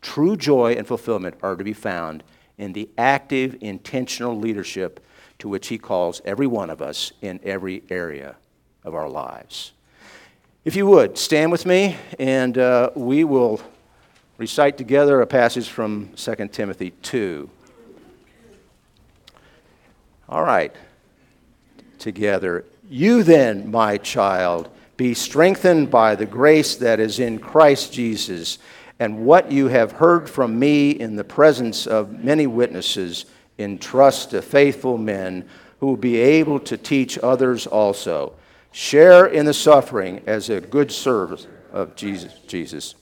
True 0.02 0.36
joy 0.36 0.72
and 0.72 0.86
fulfillment 0.86 1.36
are 1.42 1.56
to 1.56 1.64
be 1.64 1.72
found 1.72 2.24
in 2.58 2.72
the 2.72 2.90
active, 2.98 3.56
intentional 3.60 4.36
leadership 4.36 5.00
to 5.38 5.48
which 5.48 5.68
He 5.68 5.78
calls 5.78 6.20
every 6.24 6.46
one 6.46 6.68
of 6.70 6.82
us 6.82 7.12
in 7.22 7.40
every 7.44 7.84
area 7.88 8.36
of 8.84 8.94
our 8.94 9.08
lives. 9.08 9.72
If 10.64 10.76
you 10.76 10.86
would, 10.86 11.16
stand 11.16 11.52
with 11.52 11.64
me, 11.64 11.96
and 12.18 12.58
uh, 12.58 12.90
we 12.96 13.24
will 13.24 13.60
recite 14.38 14.76
together 14.76 15.20
a 15.20 15.26
passage 15.26 15.68
from 15.68 16.10
2 16.16 16.48
Timothy 16.48 16.90
2. 17.02 17.48
All 20.28 20.42
right, 20.42 20.74
together. 21.98 22.64
You 22.92 23.22
then, 23.22 23.70
my 23.70 23.96
child, 23.96 24.68
be 24.98 25.14
strengthened 25.14 25.90
by 25.90 26.14
the 26.14 26.26
grace 26.26 26.76
that 26.76 27.00
is 27.00 27.20
in 27.20 27.38
Christ 27.38 27.90
Jesus, 27.90 28.58
and 28.98 29.24
what 29.24 29.50
you 29.50 29.68
have 29.68 29.92
heard 29.92 30.28
from 30.28 30.58
me 30.58 30.90
in 30.90 31.16
the 31.16 31.24
presence 31.24 31.86
of 31.86 32.22
many 32.22 32.46
witnesses, 32.46 33.24
entrust 33.58 34.32
to 34.32 34.42
faithful 34.42 34.98
men 34.98 35.48
who 35.80 35.86
will 35.86 35.96
be 35.96 36.18
able 36.18 36.60
to 36.60 36.76
teach 36.76 37.18
others 37.22 37.66
also. 37.66 38.34
Share 38.72 39.24
in 39.24 39.46
the 39.46 39.54
suffering 39.54 40.20
as 40.26 40.50
a 40.50 40.60
good 40.60 40.92
servant 40.92 41.48
of 41.72 41.96
Jesus. 41.96 42.34
Jesus. 42.46 42.94